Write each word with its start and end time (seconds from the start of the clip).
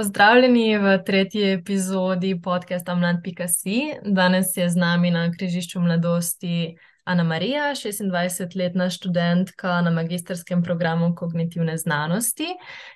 Pozdravljeni 0.00 0.78
v 0.78 1.02
tretji 1.04 1.42
epizodi 1.52 2.40
podcasta 2.42 2.94
Mlad.si. 2.94 3.80
Danes 4.04 4.56
je 4.56 4.68
z 4.68 4.76
nami 4.76 5.10
na 5.10 5.26
križišču 5.32 5.80
mladosti 5.80 6.76
Ana 7.04 7.24
Marija, 7.24 7.74
26-letna 7.74 8.90
študentka 8.90 9.80
na 9.80 9.90
magistrskem 9.90 10.62
programu 10.62 11.12
kognitivne 11.14 11.76
znanosti, 11.76 12.46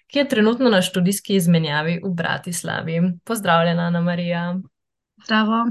ki 0.06 0.18
je 0.18 0.28
trenutno 0.28 0.70
na 0.70 0.80
študijski 0.82 1.36
izmenjavi 1.36 2.00
v 2.04 2.14
Bratislavi. 2.14 3.02
Pozdravljena, 3.24 3.82
Ana 3.82 4.00
Marija. 4.00 4.56
Zdravo. 5.24 5.66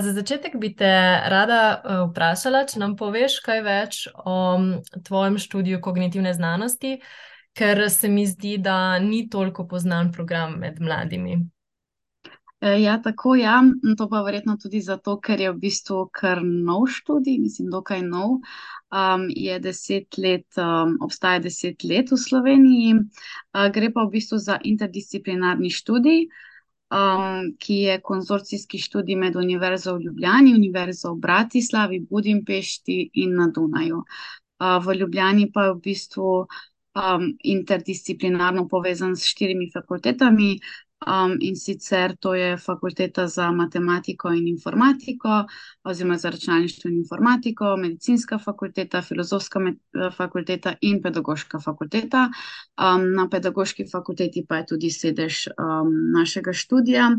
Za 0.00 0.12
začetek 0.12 0.56
bi 0.56 0.72
te 0.76 1.20
rada 1.28 1.82
vprašala, 2.08 2.64
če 2.64 2.80
nam 2.80 2.96
poveš 2.96 3.42
kaj 3.44 3.60
več 3.60 4.02
o 4.24 4.58
tvojem 5.04 5.36
študiju 5.38 5.84
kognitivne 5.84 6.32
znanosti 6.32 6.96
ker 7.56 7.90
se 7.90 8.08
mi 8.08 8.26
zdi, 8.26 8.58
da 8.58 8.98
ni 8.98 9.28
toliko 9.30 9.66
poznan 9.68 10.12
program 10.12 10.58
med 10.60 10.80
mladimi. 10.80 11.38
E, 12.60 12.80
ja, 12.82 13.02
tako 13.02 13.34
je. 13.34 13.42
Ja. 13.42 13.62
To 13.98 14.08
pa 14.08 14.22
verjetno 14.22 14.56
tudi 14.62 14.80
zato, 14.80 15.18
ker 15.20 15.40
je 15.40 15.52
v 15.52 15.60
bistvu 15.60 16.06
kar 16.12 16.40
nov 16.44 16.86
študij, 16.92 17.38
mislim, 17.40 17.70
dokaj 17.70 18.02
nov. 18.02 18.38
Um, 18.96 19.26
je 19.28 19.58
deset 19.60 20.18
let, 20.18 20.46
um, 20.56 20.96
obstaja 21.02 21.40
deset 21.42 21.84
let 21.84 22.12
v 22.12 22.16
Sloveniji, 22.16 22.94
uh, 22.96 23.66
gre 23.74 23.90
pa 23.92 24.04
v 24.06 24.12
bistvu 24.14 24.38
za 24.38 24.60
interdisciplinarni 24.62 25.72
študij, 25.74 26.22
um, 26.94 27.50
ki 27.58 27.80
je 27.88 27.98
konzorcijski 28.00 28.78
študij 28.78 29.18
med 29.20 29.36
Univerzo 29.36 29.96
v 29.96 30.06
Ljubljani, 30.06 30.54
Univerzo 30.54 31.16
v 31.16 31.20
Bratislavi, 31.26 32.00
Budimpešti 32.10 33.10
in 33.24 33.34
na 33.36 33.50
Dunaju. 33.50 34.04
Uh, 34.62 34.78
v 34.86 34.96
Ljubljani 35.00 35.50
pa 35.52 35.66
je 35.66 35.74
v 35.74 35.82
bistvu 35.90 36.30
um, 36.96 37.30
interdisciplinarno 37.44 38.66
povezan 38.68 39.16
s 39.16 39.28
štirimi 39.32 39.70
fakultetami. 39.74 40.56
Um, 41.06 41.36
in 41.40 41.56
sicer 41.60 42.14
to 42.16 42.34
je 42.34 42.56
fakulteta 42.56 43.26
za 43.28 43.50
matematiko 43.52 44.30
in 44.32 44.46
informatiko, 44.48 45.44
oziroma 45.84 46.16
za 46.18 46.30
računalništvo 46.30 46.88
in 46.88 46.96
informatiko, 46.96 47.76
medicinska 47.76 48.38
fakulteta, 48.38 49.02
filozofska 49.02 49.60
fakulteta 50.16 50.74
in 50.80 51.02
pedagoška 51.02 51.60
fakulteta. 51.60 52.30
Um, 52.80 53.12
na 53.14 53.28
pedagoški 53.28 53.84
fakulteti 53.92 54.46
pa 54.48 54.56
je 54.56 54.66
tudi 54.66 54.90
sedež 54.90 55.46
um, 55.48 55.92
našega 56.16 56.52
študija. 56.52 57.10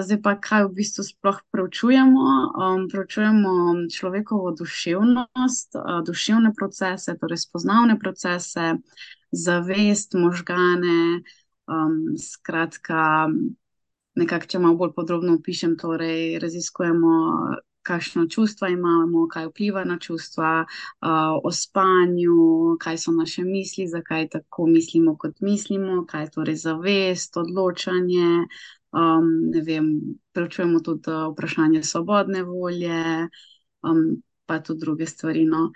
Zdaj 0.00 0.22
pa, 0.22 0.32
kaj 0.40 0.64
v 0.68 0.72
bistvu 0.78 1.04
sploh 1.04 1.38
preučujemo? 1.52 2.24
Um, 2.56 2.88
preučujemo 2.88 3.52
človekovo 3.92 4.54
duševnost, 4.56 5.76
uh, 5.76 6.00
duševne 6.06 6.52
procese, 6.56 7.16
torej 7.20 7.42
spoznavne 7.44 7.98
procese, 7.98 8.74
zavest, 9.32 10.14
možgane. 10.14 11.22
Um, 11.68 12.16
skratka, 12.18 13.28
nekako, 14.18 14.46
če 14.46 14.58
malo 14.58 14.76
bolj 14.80 14.94
podrobno 14.96 15.36
opišem, 15.38 15.76
torej 15.80 16.38
raziskujemo, 16.42 17.12
kakšno 17.82 18.26
čustva 18.30 18.68
imamo, 18.68 19.26
kaj 19.28 19.48
vpliva 19.50 19.84
na 19.84 19.98
čustva, 19.98 20.64
uh, 20.64 21.38
o 21.42 21.50
spanju, 21.52 22.76
kaj 22.80 22.98
so 22.98 23.12
naše 23.12 23.44
misli, 23.44 23.88
zakaj 23.88 24.28
tako 24.36 24.66
mislimo, 24.66 25.16
kot 25.18 25.40
mislimo, 25.40 26.04
kaj 26.06 26.26
je 26.26 26.30
torej 26.36 26.56
zavest, 26.66 27.36
odločanje. 27.36 28.46
Um, 28.92 29.50
ne 29.50 29.60
vem, 29.64 29.86
preučujemo 30.32 30.80
tudi 30.80 31.10
uh, 31.10 31.32
vprašanje 31.32 31.82
svobodne 31.82 32.42
volje, 32.44 33.28
um, 33.82 34.22
pa 34.46 34.60
tudi 34.60 34.80
druge 34.80 35.06
stvari. 35.06 35.44
No. 35.44 35.70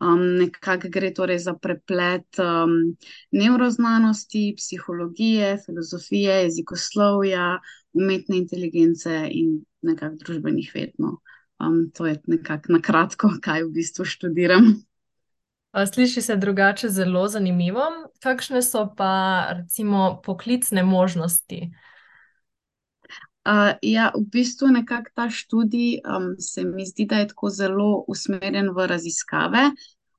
Um, 0.00 0.20
nekako 0.38 0.88
gre 0.92 1.10
torej 1.14 1.38
za 1.38 1.54
preplet 1.54 2.38
um, 2.38 2.96
neuroznanosti, 3.32 4.54
psihologije, 4.56 5.56
filozofije, 5.64 6.42
jezikoslovja, 6.42 7.58
umetne 7.92 8.36
inteligence 8.38 9.24
in 9.30 9.64
nekako 9.82 10.20
družbenih 10.24 10.70
ved. 10.74 10.92
No. 10.98 11.18
Um, 11.58 11.90
to 11.94 12.06
je 12.06 12.20
nekako 12.26 12.76
na 12.76 12.82
kratko, 12.84 13.32
kaj 13.42 13.64
v 13.64 13.72
bistvu 13.80 14.04
študiram. 14.04 14.74
Sliši 15.92 16.22
se 16.22 16.36
drugače 16.36 16.88
zelo 16.88 17.28
zanimivo. 17.28 17.82
Kakšne 18.22 18.62
so 18.62 18.88
pa 18.96 19.46
recimo 19.56 20.20
poklicne 20.24 20.82
možnosti? 20.82 21.70
Uh, 23.48 23.72
ja, 23.82 24.10
v 24.12 24.26
bistvu 24.28 24.68
nekako 24.68 25.10
ta 25.16 25.30
študij 25.32 26.00
um, 26.04 26.34
se 26.38 26.64
mi 26.68 26.84
zdi, 26.86 27.06
da 27.08 27.16
je 27.22 27.28
tako 27.28 27.48
zelo 27.48 28.04
usmerjen 28.08 28.68
v 28.76 28.86
raziskave, 28.86 29.70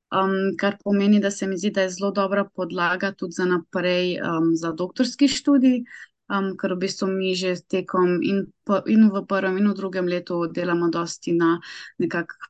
um, 0.10 0.56
kar 0.58 0.80
pomeni, 0.84 1.20
da 1.22 1.30
se 1.32 1.48
mi 1.48 1.58
zdi, 1.58 1.70
da 1.72 1.82
je 1.86 1.90
zelo 1.94 2.10
dobra 2.12 2.48
podlaga 2.56 3.12
tudi 3.14 3.38
za 3.38 3.46
naprej 3.46 4.18
um, 4.18 4.56
za 4.56 4.72
doktorski 4.72 5.28
študij, 5.30 5.84
um, 6.34 6.56
ker 6.58 6.74
v 6.74 6.80
bistvu 6.88 7.12
mi 7.12 7.36
že 7.38 7.54
tekom 7.62 8.18
in, 8.26 8.48
in 8.90 9.10
v 9.14 9.22
prvem 9.30 9.62
in 9.62 9.70
v 9.70 9.76
drugem 9.78 10.10
letu 10.10 10.48
delamo 10.50 10.90
dosti 10.90 11.38
na 11.38 11.60
nekakšnem. 12.02 12.50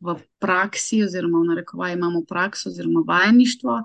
V 0.00 0.16
praksi, 0.42 1.04
oziroma 1.06 1.38
v 1.38 1.48
narekovaji, 1.54 1.94
imamo 1.94 2.24
prakso, 2.28 2.68
oziroma 2.68 3.04
vajeništvo, 3.06 3.76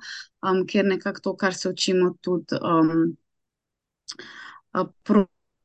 um, 0.41 0.65
kjer 0.67 0.85
nekako 0.85 1.21
to, 1.21 1.35
kar 1.37 1.53
se 1.53 1.69
učimo, 1.69 2.15
tudi 2.21 2.57
um, 2.57 3.13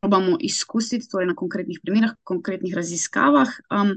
probamo 0.01 0.37
izkusiti, 0.41 1.09
torej 1.09 1.27
na 1.27 1.35
konkretnih 1.35 1.81
primerah, 1.83 2.15
konkretnih 2.25 2.75
raziskavah. 2.75 3.49
Um, 3.71 3.97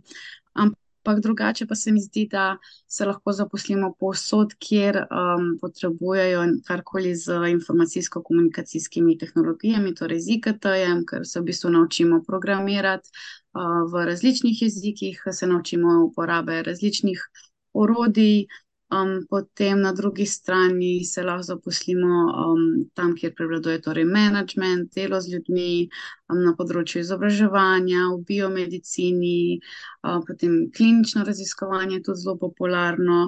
ampak 0.53 1.19
drugače 1.23 1.67
pa 1.67 1.75
se 1.75 1.91
mi 1.91 2.01
zdi, 2.01 2.27
da 2.31 2.57
se 2.87 3.05
lahko 3.05 3.31
zaposlimo 3.31 3.93
povsod, 3.99 4.53
kjer 4.59 4.97
um, 5.03 5.57
potrebujejo 5.61 6.43
karkoli 6.67 7.15
z 7.15 7.39
informacijsko-komunikacijskimi 7.55 9.17
tehnologijami, 9.17 9.95
torej 9.95 10.19
z 10.19 10.37
IKT-jem, 10.37 11.05
ker 11.07 11.27
se 11.27 11.39
v 11.39 11.47
bistvu 11.51 11.71
naučimo 11.71 12.21
programirati 12.27 13.09
uh, 13.09 13.87
v 13.91 14.05
različnih 14.11 14.61
jezikih, 14.61 15.23
se 15.31 15.47
naučimo 15.47 16.03
uporabe 16.05 16.63
različnih 16.63 17.29
orodij. 17.73 18.45
Um, 18.93 19.25
potem 19.29 19.81
na 19.81 19.91
drugi 19.93 20.25
strani 20.25 21.05
se 21.05 21.23
lahko 21.23 21.43
zaposlimo 21.43 22.15
um, 22.45 22.89
tam, 22.93 23.15
kjer 23.15 23.33
prevladuje 23.35 23.81
torej 23.81 24.05
management, 24.05 24.93
delo 24.95 25.21
z 25.21 25.33
ljudmi, 25.33 25.87
um, 26.29 26.41
na 26.45 26.53
področju 26.59 27.01
izobraževanja, 27.01 28.03
v 28.11 28.19
biomedicini, 28.27 29.57
um, 30.03 30.21
potem 30.27 30.59
klinično 30.77 31.25
raziskovanje 31.25 31.97
je 31.97 32.03
tudi 32.09 32.25
zelo 32.25 32.37
popularno. 32.43 33.19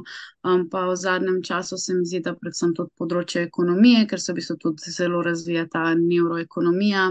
Um, 0.46 0.68
pa 0.70 0.86
v 0.92 1.00
zadnjem 1.02 1.42
času 1.50 1.82
se 1.82 1.98
mi 1.98 2.06
zdi, 2.06 2.22
da 2.28 2.36
predvsem 2.38 2.76
tudi 2.78 2.94
področje 3.02 3.48
ekonomije, 3.48 4.06
ker 4.12 4.22
se 4.22 4.34
v 4.34 4.42
bistvu 4.42 4.60
tudi 4.68 4.94
zelo 5.00 5.24
razvija 5.26 5.66
ta 5.72 5.88
neuroekonomija. 5.98 7.10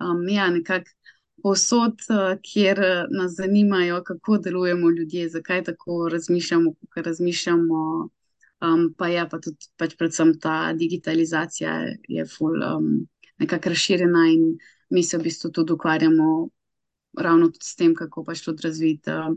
Um, 0.00 0.24
ja, 0.32 0.48
nekako 0.50 0.94
posod, 1.44 2.00
eh, 2.08 2.38
kjer 2.42 2.78
eh, 2.80 3.06
nas 3.10 3.34
zanimajo, 3.36 4.02
kako 4.04 4.38
delujemo 4.38 4.90
ljudje, 4.90 5.28
zakaj 5.28 5.64
tako 5.64 6.08
razmišljamo, 6.12 6.72
kako 6.80 7.02
razmišljamo. 7.08 7.80
Um, 8.64 8.94
pa 8.98 9.08
je 9.08 9.26
pa 9.28 9.38
tudi, 9.44 9.66
pač 9.76 9.96
predvsem 9.98 10.30
ta 10.40 10.72
digitalizacija 10.72 11.72
je 12.08 12.24
ful, 12.26 12.62
um, 12.64 12.86
nekako 13.38 13.74
razširjena 13.74 14.22
in 14.32 14.54
mi 14.88 15.02
se 15.02 15.18
v 15.18 15.26
bistvu 15.26 15.50
tudi 15.52 15.74
ukvarjamo 15.74 16.48
ravno 17.18 17.50
s 17.60 17.74
tem, 17.76 17.92
kako 17.94 18.24
pač 18.24 18.40
tudi 18.46 18.64
razviti 18.64 19.10
um, 19.10 19.36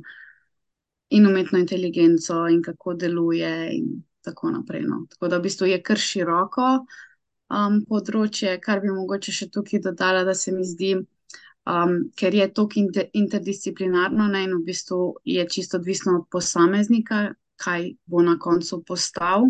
in 1.09 1.27
umetno 1.27 1.59
inteligenco 1.59 2.45
in 2.47 2.61
kako 2.63 2.93
deluje 2.93 3.51
in 3.75 3.91
tako 4.21 4.51
naprej. 4.51 4.85
No. 4.87 5.03
Tako 5.09 5.27
da 5.27 5.41
v 5.41 5.47
bistvu 5.49 5.67
je 5.73 5.81
kar 5.83 5.99
široko 5.99 6.69
um, 7.51 7.81
področje, 7.89 8.55
kar 8.63 8.79
bi 8.79 8.95
mogoče 8.95 9.35
še 9.41 9.51
tukaj 9.51 9.83
dodala, 9.89 10.23
da 10.23 10.37
se 10.37 10.55
mi 10.55 10.63
zdi, 10.63 10.95
um, 11.67 12.11
ker 12.15 12.35
je 12.35 12.47
to 12.53 12.67
interdisciplinarno 13.13 14.27
ne, 14.27 14.43
in 14.43 14.55
v 14.55 14.63
bistvu 14.65 15.15
je 15.25 15.47
čisto 15.49 15.77
odvisno 15.77 16.19
od 16.19 16.27
posameznika, 16.31 17.33
kaj 17.57 17.91
bo 18.05 18.21
na 18.21 18.37
koncu 18.39 18.83
postal, 18.87 19.49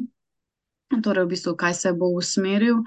torej 1.03 1.25
v 1.25 1.33
bistvu 1.35 1.55
kaj 1.59 1.73
se 1.73 1.93
bo 1.93 2.09
usmeril, 2.15 2.81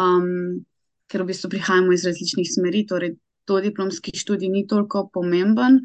um, 0.00 0.64
ker 1.06 1.22
v 1.22 1.30
bistvu 1.30 1.52
prihajamo 1.52 1.92
iz 1.92 2.06
različnih 2.08 2.48
smeri, 2.50 2.86
torej 2.86 3.14
to 3.44 3.60
diplomski 3.60 4.16
študij 4.16 4.48
ni 4.48 4.66
toliko 4.66 5.08
pomemben, 5.12 5.82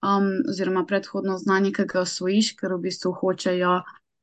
um, 0.00 0.30
oziroma 0.48 0.86
predhodno 0.86 1.38
znanje, 1.38 1.74
ki 1.76 1.88
ga 1.90 2.04
osvojiš, 2.06 2.54
ker 2.56 2.78
v 2.78 2.86
bistvu 2.88 3.12
hočejo. 3.20 3.80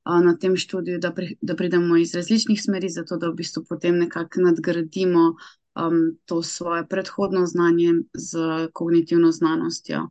Na 0.08 0.38
tem 0.40 0.54
študiju, 0.56 1.02
da, 1.04 1.10
pri, 1.12 1.34
da 1.44 1.52
pridemo 1.60 1.98
iz 2.00 2.14
različnih 2.16 2.56
smeri, 2.64 2.88
zato 2.88 3.18
da 3.20 3.28
v 3.28 3.42
bistvu 3.42 3.66
potem 3.68 3.98
nekako 4.00 4.40
nadgradimo 4.40 5.34
um, 5.78 6.18
to 6.26 6.42
svoje 6.44 6.88
predhodno 6.88 7.46
znanje 7.46 7.94
z 8.14 8.38
kognitivno 8.74 9.32
znanostjo. 9.32 10.10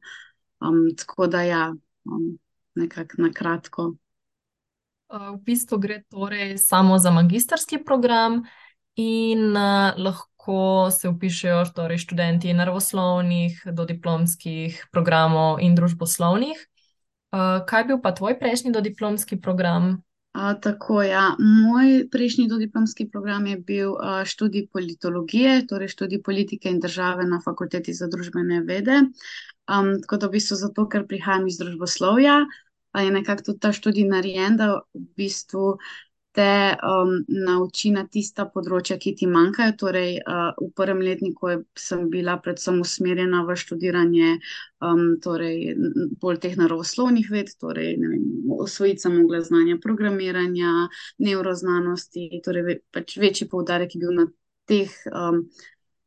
Um, 0.61 0.97
tako 0.97 1.27
da, 1.27 1.43
ja, 1.43 1.75
um, 2.05 2.39
nekako 2.75 3.23
na 3.23 3.33
kratko. 3.33 3.95
Uh, 5.09 5.35
v 5.35 5.43
bistvu 5.45 5.79
gre 5.79 6.03
torej 6.11 6.59
samo 6.59 6.99
za 6.99 7.11
magistrski 7.11 7.79
program, 7.85 8.43
in 8.97 9.57
uh, 9.57 9.93
lahko 9.97 10.91
se 10.91 11.09
upišajo 11.09 11.65
torej 11.75 11.99
študenti 11.99 12.55
naravoslovnih, 12.55 13.63
dodiplomskih 13.73 14.87
programov 14.93 15.61
in 15.61 15.75
družboslovnih. 15.77 16.57
Uh, 17.37 17.61
kaj 17.69 17.85
bil 17.85 18.01
pa 18.01 18.15
tvoj 18.17 18.39
prejšnji 18.41 18.73
dodiplomski 18.73 19.41
program? 19.41 20.01
Uh, 20.37 20.53
tako, 20.61 21.01
ja. 21.03 21.31
Moj 21.39 22.09
prejšnji 22.13 22.45
dodiplomski 22.49 23.07
program 23.09 23.47
je 23.47 23.57
bil 23.57 23.95
uh, 23.95 24.21
študij 24.25 24.67
politologije, 24.73 25.63
torej 25.67 25.89
študij 25.89 26.21
politike 26.23 26.69
in 26.69 26.81
države 26.81 27.25
na 27.25 27.41
Fakulteti 27.45 27.95
za 27.95 28.09
družbene 28.13 28.61
vede. 28.69 28.99
Um, 29.01 29.95
tako 30.03 30.17
da 30.17 30.29
v 30.29 30.37
bistvu 30.37 30.59
zato, 30.61 30.85
ker 30.93 31.07
prihajam 31.09 31.47
iz 31.49 31.57
družboslovja, 31.57 32.43
je 33.01 33.11
nekako 33.11 33.43
tudi 33.49 33.61
ta 33.65 33.73
študij 33.73 34.05
narejen, 34.09 34.61
da 34.61 34.69
v 34.95 35.07
bistvu 35.17 35.79
te 36.37 36.77
um, 36.85 37.13
nauči 37.33 37.91
na 37.95 38.03
tista 38.13 38.45
področja, 38.53 38.99
ki 39.01 39.15
ti 39.17 39.27
manjkajo. 39.31 39.73
Torej, 39.81 40.11
uh, 40.21 40.51
v 40.61 40.69
prvem 40.77 41.01
letniku 41.01 41.55
sem 41.81 42.03
bila 42.13 42.35
predvsem 42.45 42.83
usmerjena 42.83 43.41
v 43.49 43.57
študiranje 43.57 44.35
um, 44.85 45.17
torej, 45.25 45.73
bolj 46.21 46.41
teh 46.45 46.59
naravoslovnih 46.61 47.31
ved, 47.33 47.55
torej 47.63 47.97
osvojiti 48.53 49.07
sem 49.07 49.17
mogla 49.17 49.41
znanja 49.47 49.79
programiranja, 49.81 50.75
neuroznanosti, 51.25 52.29
torej 52.45 52.83
pač 52.93 53.17
večji 53.23 53.49
poudarek 53.49 53.97
je 53.97 54.03
bil 54.05 54.13
na 54.19 54.29
teh, 54.69 54.93
um, 55.17 55.41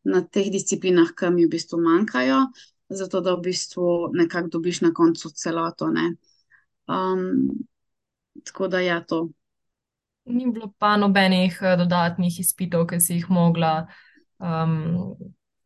na 0.06 0.22
teh 0.22 0.54
disciplinah, 0.54 1.16
ki 1.18 1.34
mi 1.34 1.48
v 1.48 1.56
bistvu 1.56 1.82
manjkajo, 1.82 2.44
zato 3.02 3.24
da 3.26 3.34
v 3.34 3.48
bistvu 3.50 4.14
nekako 4.14 4.60
dobiš 4.60 4.84
na 4.86 4.94
koncu 4.94 5.34
celoto. 5.34 5.90
Um, 6.86 7.28
tako 8.46 8.70
da 8.70 8.86
ja, 8.86 9.02
to. 9.02 9.26
Ni 10.30 10.46
bilo 10.52 10.72
pa 10.78 10.96
nobenih 10.98 11.58
eh, 11.62 11.76
dodatnih 11.78 12.40
izpitov, 12.40 12.86
ki 12.90 13.00
si 13.02 13.18
jih 13.18 13.30
mogla 13.34 13.88
um, 14.38 15.16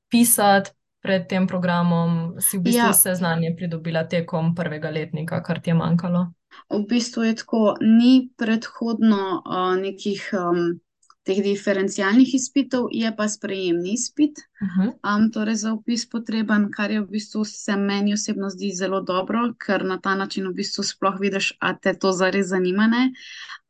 pisati 0.09 0.71
pred 1.03 1.27
tem 1.27 1.47
programom, 1.47 2.39
si 2.39 2.57
v 2.57 2.69
bistvu 2.69 2.87
ja. 2.87 2.91
vse 2.95 3.15
znanje 3.19 3.51
pridobila 3.57 4.05
tekom 4.07 4.53
prvega 4.55 4.89
letnika, 4.89 5.41
kar 5.43 5.59
ti 5.59 5.73
je 5.73 5.75
manjkalo. 5.75 6.29
V 6.69 6.79
bistvu 6.87 7.25
je 7.27 7.35
tako, 7.41 7.75
ni 7.81 8.29
predhodno 8.37 9.41
uh, 9.43 9.73
nekih 9.81 10.29
um, 10.39 10.79
teh 11.23 11.39
diferencialnih 11.43 12.33
izpitov, 12.35 12.89
je 12.91 13.09
pa 13.15 13.27
sprejemni 13.31 13.93
izpit, 13.93 14.39
uh 14.61 14.67
-huh. 14.67 14.89
um, 15.07 15.31
torej 15.31 15.55
za 15.55 15.73
upis 15.73 16.09
potreben, 16.09 16.71
kar 16.71 16.91
je 16.91 17.01
v 17.01 17.07
bistvu 17.07 17.45
se 17.45 17.75
meni 17.75 18.13
osebno 18.13 18.49
zdi 18.49 18.71
zelo 18.75 19.01
dobro, 19.01 19.53
ker 19.65 19.85
na 19.85 19.99
ta 20.01 20.15
način 20.15 20.47
v 20.47 20.53
bistvu 20.53 20.83
sploh 20.83 21.15
vidiš, 21.19 21.53
a 21.59 21.77
te 21.77 21.93
to 21.99 22.11
zares 22.11 22.47
zanima. 22.47 22.89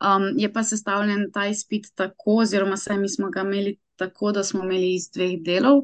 Um, 0.01 0.33
je 0.37 0.53
pa 0.53 0.63
sestavljen 0.63 1.31
ta 1.31 1.47
izpit 1.47 1.85
tako, 1.95 2.41
oziroma 2.41 2.77
saj 2.77 2.97
mi 2.97 3.09
smo 3.09 3.29
ga 3.29 3.41
imeli 3.41 3.77
tako, 3.95 4.31
da 4.31 4.43
smo 4.43 4.63
imeli 4.63 4.95
iz 4.95 5.09
dveh 5.09 5.41
delov. 5.45 5.83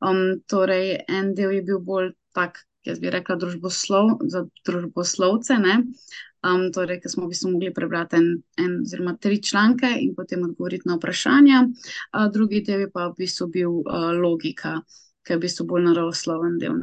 Um, 0.00 0.40
torej, 0.46 0.98
en 1.08 1.34
del 1.34 1.50
je 1.50 1.62
bil 1.62 1.78
bolj 1.78 2.12
tak, 2.32 2.58
jaz 2.84 3.00
bi 3.00 3.10
rekla, 3.10 3.36
družboslov, 3.36 4.18
za 4.28 4.44
družboslovce. 4.66 5.54
Um, 6.44 6.66
torej, 6.72 6.98
ker 7.00 7.08
smo 7.08 7.24
v 7.24 7.32
bistvu 7.32 7.54
mogli 7.54 7.70
prebrati 7.72 8.18
en, 8.20 8.26
en 8.60 8.72
oziroma 8.82 9.14
tri 9.16 9.38
članke 9.42 9.88
in 9.96 10.12
potem 10.16 10.42
odgovoriti 10.44 10.88
na 10.90 10.98
vprašanja. 10.98 11.62
Uh, 11.64 12.26
drugi 12.32 12.60
del 12.66 12.84
je 12.84 12.90
pa 12.92 13.06
v 13.08 13.14
bistvu 13.22 13.48
bil 13.48 13.78
uh, 13.80 14.10
logika, 14.12 14.74
ki 15.24 15.32
je 15.32 15.38
v 15.38 15.44
bistvu 15.46 15.64
bolj 15.70 15.86
naravosloven 15.86 16.58
del. 16.60 16.76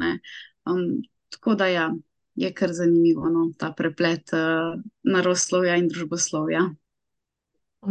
Um, 0.66 1.04
tako 1.30 1.54
da 1.54 1.68
ja, 1.70 1.86
je 2.34 2.50
kar 2.50 2.74
zanimivo 2.74 3.30
no, 3.30 3.52
ta 3.58 3.70
preplet 3.76 4.34
uh, 4.34 4.80
naravoslovja 5.06 5.78
in 5.78 5.86
družboslovja. 5.92 6.66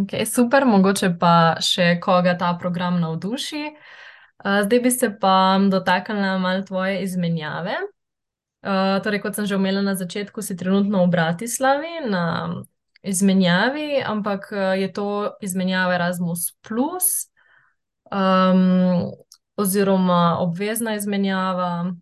Okay, 0.04 0.28
super, 0.28 0.68
mogoče 0.68 1.14
pa 1.20 1.56
še 1.64 2.02
koga 2.04 2.36
ta 2.40 2.52
program 2.60 3.00
navduši. 3.00 3.64
Uh, 4.44 4.60
zdaj 4.68 4.84
bi 4.84 4.92
se 4.92 5.12
pa 5.24 5.56
dotaknila 5.72 6.36
malo 6.42 6.68
tvoje 6.68 7.00
izmenjave. 7.08 7.80
Uh, 8.62 9.02
torej, 9.02 9.22
kot 9.26 9.34
sem 9.36 9.50
že 9.50 9.58
omenila 9.58 9.82
na 9.82 9.96
začetku, 9.98 10.42
si 10.46 10.54
trenutno 10.54 11.02
v 11.06 11.10
Bratislavi 11.10 12.06
na 12.06 12.26
izmenjavi, 13.04 14.04
ampak 14.06 14.52
eh, 14.52 14.82
je 14.82 14.94
to 14.94 15.32
izmenjava 15.42 15.96
Erasmus, 15.96 16.54
um, 18.12 19.12
oziroma 19.58 20.38
obvezna 20.40 20.96
izmenjava. 20.96 21.94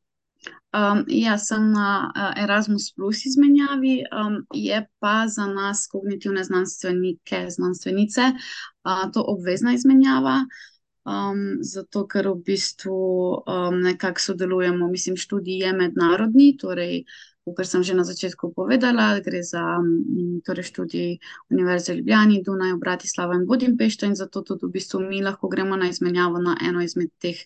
Um, 0.69 1.05
ja, 1.07 1.37
sem 1.37 1.71
na 1.71 2.11
uh, 2.15 2.43
Erasmus 2.43 2.91
Plus 2.95 3.25
izmenjavi, 3.25 4.03
um, 4.13 4.45
je 4.53 4.87
pa 4.99 5.27
za 5.27 5.47
nas, 5.47 5.87
kognitivne 5.91 6.43
znanstvenike, 6.43 7.45
znanstvenice, 7.49 8.21
uh, 8.85 9.11
to 9.13 9.23
obvezna 9.27 9.73
izmenjava. 9.73 10.43
Um, 11.07 11.63
zato, 11.63 12.03
ker 12.07 12.27
v 12.27 12.35
bistvu 12.45 12.99
um, 13.47 13.79
nekako 13.81 14.19
sodelujemo, 14.19 14.87
mislim, 14.91 15.17
študij 15.17 15.63
je 15.63 15.73
mednarodni, 15.73 16.57
torej, 16.59 17.03
kot 17.55 17.65
sem 17.65 17.83
že 17.83 17.95
na 17.97 18.03
začetku 18.03 18.53
povedala, 18.53 19.19
gre 19.25 19.41
za 19.43 19.79
um, 19.79 20.41
torej 20.45 20.69
študij 20.69 21.17
Univerze 21.49 21.93
v 21.93 22.01
Ljubljani, 22.01 22.43
Dunaj, 22.45 22.77
Bratislava 22.77 23.35
in 23.39 23.47
Budimpešta 23.47 24.05
in 24.05 24.15
zato 24.15 24.41
tudi 24.41 24.67
v 24.67 24.73
bistvu 24.75 24.99
mi 25.01 25.23
lahko 25.23 25.47
gremo 25.47 25.75
na 25.75 25.89
izmenjavo 25.89 26.37
na 26.37 26.57
eno 26.61 26.83
izmed 26.83 27.09
teh 27.17 27.39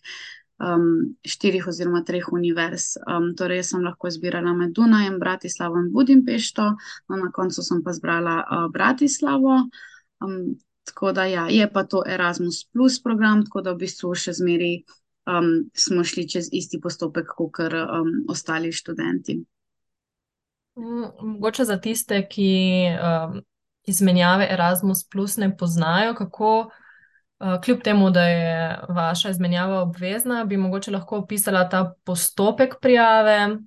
um, 0.59 1.15
štirih 1.23 1.67
oziroma 1.67 2.03
treh 2.03 2.27
univerz. 2.31 2.97
Um, 3.07 3.33
torej, 3.37 3.63
jaz 3.63 3.73
sem 3.73 3.83
lahko 3.85 4.07
izbirala 4.07 4.53
med 4.53 4.73
Dunajem, 4.75 5.19
Bratislavo 5.19 5.79
in 5.79 5.91
Budimpešto, 5.91 6.73
no, 7.07 7.15
na 7.15 7.31
koncu 7.31 7.63
sem 7.63 7.83
pa 7.83 7.93
zbrala 7.93 8.41
uh, 8.43 8.67
Bratislavo. 8.73 9.63
Tako 10.83 11.11
da 11.11 11.25
ja, 11.25 11.47
je 11.49 11.69
pa 11.71 11.83
to 11.83 12.03
Erasmus 12.07 12.65
Plus 12.73 12.99
program, 13.03 13.45
tako 13.45 13.61
da 13.61 13.71
v 13.71 13.83
bistvu 13.85 14.11
še 14.15 14.33
zmeri 14.35 14.73
um, 15.29 15.69
smo 15.75 16.03
šli 16.03 16.27
čez 16.29 16.49
isti 16.51 16.79
postopek, 16.83 17.31
kot 17.37 17.59
um, 17.59 18.13
ostali 18.29 18.71
študenti. 18.71 19.39
Mm, 20.75 21.09
mogoče 21.21 21.65
za 21.65 21.77
tiste, 21.79 22.19
ki 22.27 22.51
um, 22.91 23.41
izmenjave 23.87 24.47
Erasmus 24.51 25.07
Plus 25.09 25.37
ne 25.37 25.51
poznajo, 25.57 26.15
kako, 26.15 26.53
uh, 27.39 27.61
kljub 27.63 27.83
temu, 27.83 28.09
da 28.11 28.23
je 28.27 28.79
vaša 28.89 29.29
izmenjava 29.29 29.81
obvezna, 29.81 30.43
bi 30.45 30.57
mogoče 30.57 30.91
lahko 30.91 31.17
opisala 31.23 31.69
ta 31.69 31.93
postopek 32.03 32.75
prijave, 32.81 33.57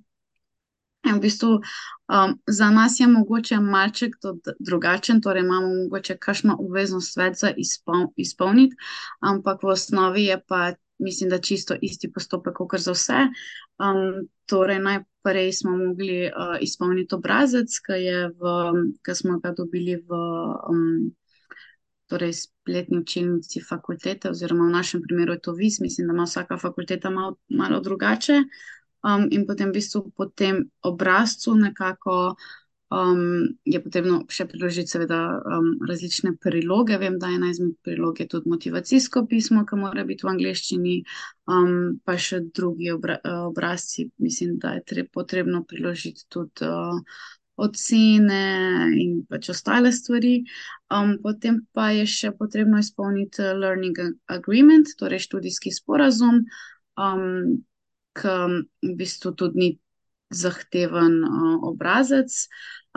V 1.05 1.19
bistvu, 1.21 1.61
um, 2.09 2.33
za 2.47 2.69
nas 2.69 2.99
je 2.99 3.07
mogoče 3.07 3.59
malček 3.59 4.15
drugačen, 4.59 5.21
torej 5.21 5.43
imamo 5.43 5.67
mogoče 5.67 6.17
kakšno 6.17 6.57
obveznost 6.59 7.17
več 7.17 7.37
za 7.43 7.51
izpol, 7.57 8.09
izpolniti, 8.15 8.75
ampak 9.19 9.63
v 9.63 9.71
osnovi 9.71 10.25
je 10.25 10.39
pa, 10.47 10.73
mislim, 10.99 11.29
da 11.29 11.39
čisto 11.39 11.77
isti 11.81 12.11
postopek, 12.11 12.57
kot 12.57 12.81
za 12.81 12.95
vse. 12.97 13.27
Um, 13.79 14.27
torej, 14.49 14.81
najprej 14.83 15.53
smo 15.53 15.77
mogli 15.77 16.25
uh, 16.27 16.57
izpolniti 16.61 17.15
obrazec, 17.15 17.79
ki 17.85 19.15
smo 19.15 19.39
ga 19.39 19.53
dobili 19.55 19.95
v 20.01 20.21
um, 20.73 21.13
torej 22.07 22.33
spletni 22.33 22.97
učilnici 22.97 23.61
fakultete, 23.61 24.29
oziroma 24.29 24.67
v 24.67 24.75
našem 24.79 25.01
primeru 25.03 25.35
je 25.35 25.41
to 25.41 25.53
vis, 25.53 25.79
mislim, 25.79 26.07
da 26.07 26.13
ima 26.13 26.23
vsaka 26.23 26.57
fakulteta 26.57 27.09
malo, 27.09 27.35
malo 27.49 27.79
drugače. 27.79 28.41
Um, 29.05 29.27
in 29.31 29.45
potem, 29.45 29.69
v 29.69 29.77
bistvu, 29.77 30.07
po 30.17 30.25
tem 30.25 30.63
obrazcu, 30.81 31.53
nekako 31.55 32.35
um, 32.89 33.53
je 33.65 33.79
potrebno 33.83 34.23
še 34.31 34.47
priložiti, 34.49 34.91
seveda, 34.91 35.19
um, 35.37 35.69
različne 35.87 36.33
priloge. 36.41 36.97
Vem, 37.01 37.19
da 37.21 37.29
ena 37.33 37.51
izmed 37.51 37.75
prilog 37.85 38.19
je 38.19 38.27
tudi 38.31 38.49
motivacijsko 38.49 39.25
pismo, 39.29 39.65
ki 39.69 39.79
mora 39.79 40.05
biti 40.07 40.27
v 40.27 40.33
angleščini, 40.33 40.99
um, 41.53 41.73
pa 42.03 42.17
še 42.17 42.41
drugi 42.49 42.91
obra 42.95 43.19
obrazci. 43.47 44.09
Mislim, 44.23 44.57
da 44.61 44.77
je 44.79 45.07
potrebno 45.11 45.63
priložiti 45.67 46.29
tudi. 46.29 46.67
Uh, 46.67 47.01
Ocene 47.57 48.93
in 49.01 49.23
pač 49.25 49.47
ostale 49.49 49.89
stvari. 49.89 50.43
Um, 50.93 51.15
potem 51.23 51.63
pa 51.73 51.89
je 51.89 52.03
še 52.05 52.29
potrebno 52.37 52.77
izpolniti 52.77 53.41
Learning 53.41 53.97
Agreement, 54.29 54.91
torej 54.99 55.23
študijski 55.25 55.73
sporazum, 55.73 56.43
um, 57.01 57.57
v 58.25 58.95
bistvu 58.97 59.33
tudi 59.35 59.59
ni 59.59 59.69
zahteven 60.29 61.23
uh, 61.23 61.63
obrazec. 61.63 62.47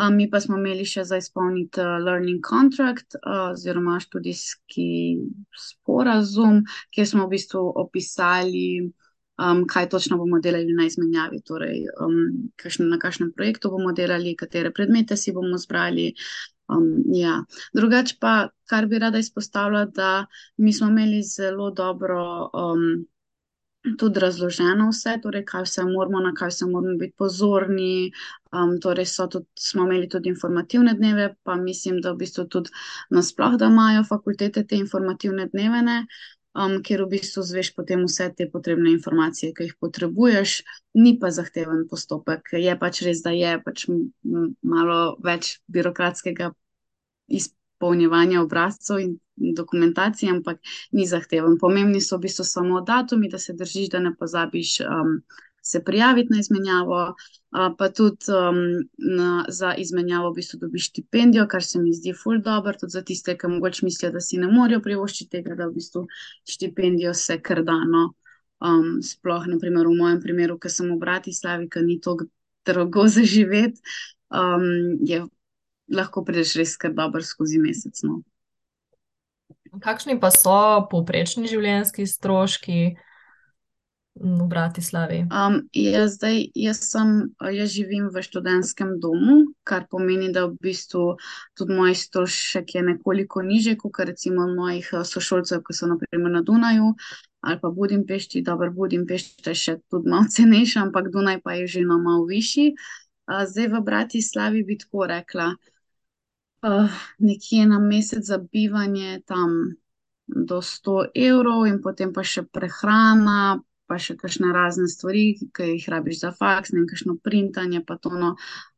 Uh, 0.01 0.11
mi 0.11 0.31
pa 0.31 0.41
smo 0.41 0.59
imeli 0.59 0.85
še 0.89 1.05
za 1.05 1.19
izpolniti 1.21 1.83
uh, 1.83 1.99
learning 2.03 2.41
contract 2.47 3.17
uh, 3.21 3.53
oziroma 3.53 3.99
študijski 4.01 4.89
sporazum, 5.55 6.65
kjer 6.95 7.07
smo 7.07 7.27
v 7.27 7.37
bistvu 7.37 7.63
opisali, 7.85 8.91
um, 9.39 9.65
kaj 9.69 9.91
točno 9.93 10.19
bomo 10.19 10.41
delali 10.41 10.75
na 10.75 10.89
izmenjavi, 10.89 11.43
torej 11.47 11.85
um, 12.01 12.51
kakšne, 12.61 12.89
na 12.91 12.99
kakšnem 12.99 13.35
projektu 13.37 13.71
bomo 13.71 13.93
delali, 13.93 14.37
katere 14.37 14.73
predmete 14.75 15.17
si 15.17 15.35
bomo 15.37 15.59
zbrali. 15.61 16.11
Um, 16.71 17.03
ja. 17.15 17.41
Drugače 17.75 18.17
pa, 18.23 18.49
kar 18.71 18.87
bi 18.87 18.99
rada 19.03 19.19
izpostavila, 19.19 19.85
da 19.87 20.27
mi 20.57 20.73
smo 20.73 20.89
imeli 20.91 21.23
zelo 21.23 21.71
dobro. 21.71 22.51
Tudi 23.99 24.21
razloženo 24.21 24.91
vse, 24.91 25.15
torej 25.23 25.45
kaj 25.49 25.63
vse 25.65 25.85
moramo, 25.89 26.21
na 26.21 26.35
kaj 26.37 26.51
vse 26.53 26.67
moramo 26.69 26.99
biti 27.01 27.15
pozorni. 27.17 28.13
Um, 28.53 28.75
torej, 28.81 29.07
tudi, 29.33 29.47
smo 29.59 29.87
imeli 29.87 30.09
tudi 30.09 30.29
informativne 30.29 30.95
dneve, 30.95 31.31
pa 31.43 31.57
mislim, 31.57 32.01
da 32.05 32.13
v 32.13 32.21
bistvu 32.25 32.45
tudi 32.49 32.75
nasploh, 33.11 33.57
da 33.57 33.71
imajo 33.73 34.05
fakultete 34.09 34.67
te 34.67 34.77
informativne 34.77 35.47
dneve, 35.55 35.81
ne, 35.87 35.97
um, 36.55 36.77
kjer 36.83 37.05
v 37.07 37.09
bistvu 37.15 37.45
zveš 37.47 37.73
potem 37.77 38.05
vse 38.05 38.29
te 38.37 38.49
potrebne 38.53 38.93
informacije, 38.93 39.55
ki 39.57 39.71
jih 39.71 39.79
potrebuješ, 39.81 40.59
ni 41.01 41.15
pa 41.21 41.31
zahteven 41.33 41.87
postopek. 41.89 42.53
Je 42.53 42.77
pač 42.79 43.01
res, 43.07 43.25
da 43.25 43.33
je 43.33 43.57
pač 43.65 43.87
malo 44.63 45.01
več 45.25 45.57
birokratskega 45.73 46.53
zapolnjevanja 47.31 48.43
obrazcev 48.43 49.01
in 49.01 49.17
dokumentacije, 49.41 50.31
ampak 50.31 50.59
ni 50.93 51.07
zahteven. 51.07 51.59
Pomembni 51.59 52.01
so 52.01 52.17
v 52.17 52.27
bistvu 52.27 52.45
samo 52.45 52.81
datumi, 52.81 53.29
da 53.29 53.39
se 53.39 53.53
držiš, 53.53 53.89
da 53.91 54.01
ne 54.01 54.15
pozabiš 54.17 54.81
um, 54.81 55.21
se 55.63 55.85
prijaviti 55.85 56.33
na 56.33 56.41
izmenjavo, 56.41 57.01
uh, 57.09 57.75
pa 57.79 57.89
tudi 57.89 58.31
um, 58.33 58.61
na, 59.17 59.45
za 59.49 59.75
izmenjavo 59.75 60.31
v 60.31 60.35
bistvu 60.35 60.59
dobiš 60.61 60.89
štipendijo, 60.89 61.47
kar 61.49 61.65
se 61.65 61.79
mi 61.79 61.93
zdi 61.93 62.15
ful 62.23 62.41
dobro, 62.43 62.73
tudi 62.81 62.91
za 62.91 63.03
tiste, 63.03 63.37
ki 63.39 63.47
mogoče 63.47 63.85
mislijo, 63.85 64.13
da 64.13 64.21
si 64.21 64.39
ne 64.39 64.49
morejo 64.53 64.81
privoščiti 64.81 65.31
tega, 65.31 65.55
da 65.55 65.69
v 65.69 65.77
bistvu 65.81 66.07
štipendijo 66.49 67.15
se 67.15 67.41
krdano. 67.43 68.13
Um, 68.61 68.99
sploh, 69.01 69.47
naprimer, 69.49 69.87
v 69.89 69.97
mojem 69.97 70.19
primeru, 70.21 70.59
ki 70.61 70.69
sem 70.69 70.91
v 70.93 70.99
Bratislavi, 71.01 71.69
ki 71.73 71.81
ni 71.81 71.97
tako 72.01 72.27
drago 72.69 73.07
za 73.15 73.25
živeti, 73.25 73.81
um, 74.29 75.01
je 75.01 75.23
lahko 75.91 76.25
prideš 76.25 76.55
res 76.61 76.77
kar 76.77 76.93
dobro 76.95 77.23
skozi 77.25 77.59
mesec. 77.59 78.03
No. 78.05 78.21
Kakšni 79.79 80.19
pa 80.19 80.33
so 80.35 80.83
povprečni 80.91 81.47
življenjski 81.47 82.07
stroški 82.09 82.81
v 84.21 84.47
Bratislavi? 84.51 85.21
Um, 85.31 85.61
jaz, 85.77 86.17
zdaj, 86.19 86.43
jaz, 86.59 86.81
sem, 86.91 87.31
jaz 87.55 87.71
živim 87.71 88.09
v 88.11 88.25
študentskem 88.27 88.97
domu, 89.01 89.55
kar 89.63 89.87
pomeni, 89.91 90.33
da 90.35 90.49
v 90.51 90.59
bistvu 90.67 91.15
tudi 91.55 91.79
moj 91.79 91.95
strošek 91.95 92.75
je 92.75 92.83
nekoliko 92.91 93.45
nižji, 93.47 93.79
kot 93.79 94.03
recimo 94.11 94.49
mojih 94.51 94.91
sošolcev, 95.07 95.63
ki 95.63 95.77
so 95.79 95.91
naprimer 95.91 96.35
na 96.35 96.43
Dunaju. 96.43 96.95
Ali 97.41 97.57
pa 97.63 97.71
Budimpešti, 97.73 98.43
dobro, 98.45 98.69
Budimpešti 98.75 99.47
je 99.49 99.57
še 99.57 99.79
tudi 99.89 100.11
malo 100.11 100.27
cenejši, 100.29 100.83
ampak 100.83 101.09
Dunaj 101.15 101.41
pa 101.47 101.57
je 101.57 101.71
že 101.79 101.87
no 101.87 102.03
malo 102.03 102.27
višji. 102.29 102.75
Zdaj 103.31 103.71
v 103.71 103.81
Bratislavi 103.87 104.65
bi 104.67 104.77
tako 104.77 105.07
rekla, 105.07 105.55
uh, 105.55 105.80
nekje 107.19 107.67
na 107.67 107.79
mesec 107.79 108.25
za 108.27 108.39
bivanje 108.39 109.21
tam 109.27 109.77
do 110.27 110.61
100 110.63 111.11
evrov, 111.15 111.67
in 111.67 111.81
potem 111.83 112.13
pa 112.13 112.23
še 112.23 112.45
prehrana, 112.47 113.61
pa 113.91 113.99
še 113.99 114.15
kakšne 114.17 114.53
razne 114.55 114.87
stvari, 114.89 115.35
ki 115.51 115.73
jih 115.75 115.89
rabiš 115.91 116.21
za 116.21 116.33
faks, 116.37 116.73
ne 116.73 116.87
kakšno 116.87 117.17
printanje, 117.25 117.83
pa 117.87 117.97
to 117.99 118.13
no, 118.15 118.37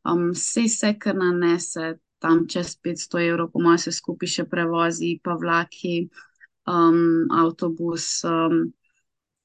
um, 0.09 0.31
vse 0.33 0.65
se 0.69 0.93
kar 0.97 1.15
nanese 1.19 1.97
tam 2.23 2.47
čez 2.47 2.77
500 2.81 3.27
evrov, 3.27 3.51
po 3.51 3.61
mojem, 3.61 3.83
se 3.85 3.91
skupaj 3.91 4.31
še 4.37 4.47
prevozi, 4.49 5.17
pa 5.21 5.35
vlaki, 5.37 6.07
um, 6.65 7.27
avtobus. 7.29 8.23
Um, 8.23 8.71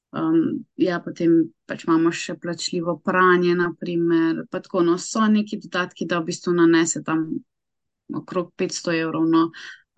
Um, 0.09 0.65
ja, 0.73 0.95
potem 1.05 1.51
pač 1.69 1.83
imamo 1.85 2.09
še 2.09 2.33
plačljivo 2.41 2.95
pranje, 3.05 3.51
naprimer, 3.53 4.39
pa 4.49 4.57
tako 4.65 4.81
no, 4.81 4.95
so 4.97 5.21
neki 5.29 5.59
dodatki, 5.61 6.07
da 6.09 6.17
v 6.17 6.31
bistvu 6.31 6.55
nanese 6.57 7.03
tam 7.05 7.27
okrog 8.15 8.53
500 8.57 9.01
evrov. 9.01 9.27
No. 9.29 9.49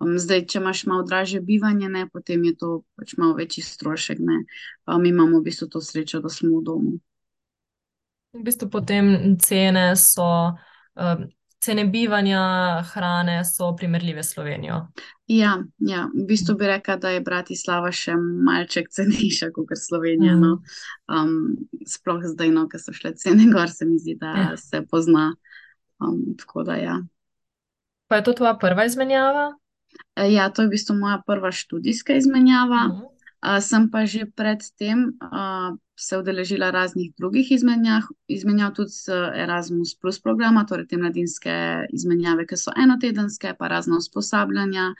Um, 0.02 0.16
zdaj, 0.18 0.46
če 0.50 0.58
imaš 0.58 0.84
malo 0.90 1.04
draže 1.06 1.40
bivanje, 1.40 1.88
ne, 1.88 2.06
potem 2.10 2.44
je 2.44 2.56
to 2.58 2.70
pač 2.98 3.14
malo 3.18 3.36
večji 3.38 3.62
strošek. 3.62 4.18
Um, 4.18 5.02
mi 5.02 5.12
imamo 5.12 5.38
v 5.38 5.46
bistvu 5.46 5.68
to 5.70 5.80
srečo, 5.80 6.20
da 6.20 6.28
smo 6.32 6.58
v 6.58 6.64
domu. 6.66 6.96
V 8.32 8.42
bistvu 8.42 8.70
potem 8.72 9.36
cene 9.38 9.92
so. 9.96 10.56
Um, 10.94 11.30
Cene 11.62 11.84
bivanja, 11.86 12.82
hrane 12.90 13.44
so 13.46 13.68
primerljive 13.78 14.22
s 14.22 14.32
Slovenijo. 14.34 14.80
Ja, 15.30 15.52
ja, 15.78 16.08
v 16.10 16.24
bistvu 16.26 16.56
bi 16.58 16.66
rekla, 16.66 16.96
da 16.98 17.12
je 17.14 17.20
Bratislava 17.22 17.92
še 17.94 18.16
malček 18.18 18.90
cenejša 18.90 19.52
kot 19.54 19.70
Slovenija. 19.78 20.34
No. 20.40 20.56
Um, 21.06 21.54
sploh 21.86 22.24
zdaj, 22.34 22.50
no, 22.50 22.66
ker 22.66 22.82
so 22.82 22.90
šle 22.96 23.14
cene 23.14 23.46
gor, 23.54 23.70
se 23.70 23.86
mi 23.86 24.00
zdi, 24.02 24.16
da 24.18 24.32
ja. 24.34 24.48
se 24.58 24.82
pozna. 24.90 25.36
Um, 26.02 26.34
tako 26.40 26.66
da 26.66 26.80
ja. 26.82 26.98
Pa 28.12 28.20
je 28.20 28.24
to 28.28 28.32
tvoja 28.36 28.58
prva 28.60 28.84
izmenjava? 28.84 29.54
E, 30.20 30.26
ja, 30.34 30.50
to 30.52 30.62
je 30.62 30.68
v 30.68 30.76
bistvu 30.76 30.98
moja 31.00 31.22
prva 31.26 31.48
študijska 31.48 32.12
izmenjava. 32.20 32.82
Uh 32.90 32.98
-huh. 33.00 33.60
sem 33.60 33.90
pa 33.90 34.04
že 34.06 34.26
predtem 34.36 35.16
uh, 35.16 35.78
se 35.96 36.18
udeležila 36.18 36.70
raznih 36.70 37.12
drugih 37.16 37.52
izmenjav, 37.52 38.02
izmenjav 38.28 38.74
tudi 38.74 38.90
z 38.90 39.08
Erasmus, 39.34 39.94
Plus 40.00 40.20
programa, 40.22 40.66
torej 40.66 40.86
te 40.86 40.96
mladinske 40.96 41.86
izmenjave, 41.92 42.46
ki 42.46 42.56
so 42.56 42.72
enotedenske, 42.76 43.54
pa 43.58 43.68
razno 43.68 43.96
usposabljanja. 43.96 44.94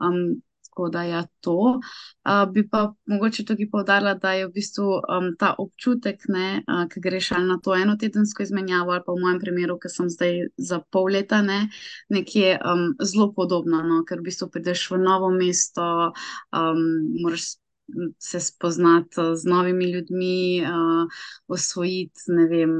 Um, 0.00 0.40
tako 0.74 0.88
da 0.88 1.02
ja, 1.02 1.26
to. 1.40 1.80
Uh, 2.24 2.52
bi 2.52 2.68
pa 2.68 2.94
mogoče 3.06 3.44
tudi 3.44 3.70
povdarila, 3.70 4.14
da 4.14 4.32
je 4.32 4.46
v 4.46 4.50
bistvu 4.52 4.84
um, 4.84 5.30
ta 5.38 5.54
občutek, 5.58 6.16
uh, 6.28 6.88
ki 6.90 7.00
greš 7.00 7.32
ali 7.32 7.46
na 7.46 7.58
to 7.62 7.74
eno 7.74 7.96
tedensko 7.96 8.42
izmenjavo, 8.42 8.90
ali 8.90 9.02
pa 9.06 9.12
v 9.12 9.20
mojem 9.22 9.40
primeru, 9.40 9.78
ki 9.78 9.88
sem 9.88 10.10
zdaj 10.10 10.48
za 10.56 10.80
pol 10.90 11.12
leta, 11.12 11.42
ne, 11.42 11.68
nekje 12.08 12.58
um, 12.58 12.94
zelo 13.02 13.32
podobno, 13.32 13.82
no, 13.82 14.02
ker 14.04 14.18
v 14.18 14.30
bistvu 14.30 14.50
prideš 14.50 14.90
v 14.90 14.98
novo 14.98 15.30
mesto, 15.30 16.12
um, 16.52 16.82
moraš. 17.22 17.54
Se 18.18 18.38
spoznati 18.40 19.20
z 19.36 19.44
novimi 19.44 19.90
ljudmi, 19.92 20.64
uh, 20.64 21.04
osvojiti, 21.52 22.32
ne 22.32 22.46
vem, 22.48 22.70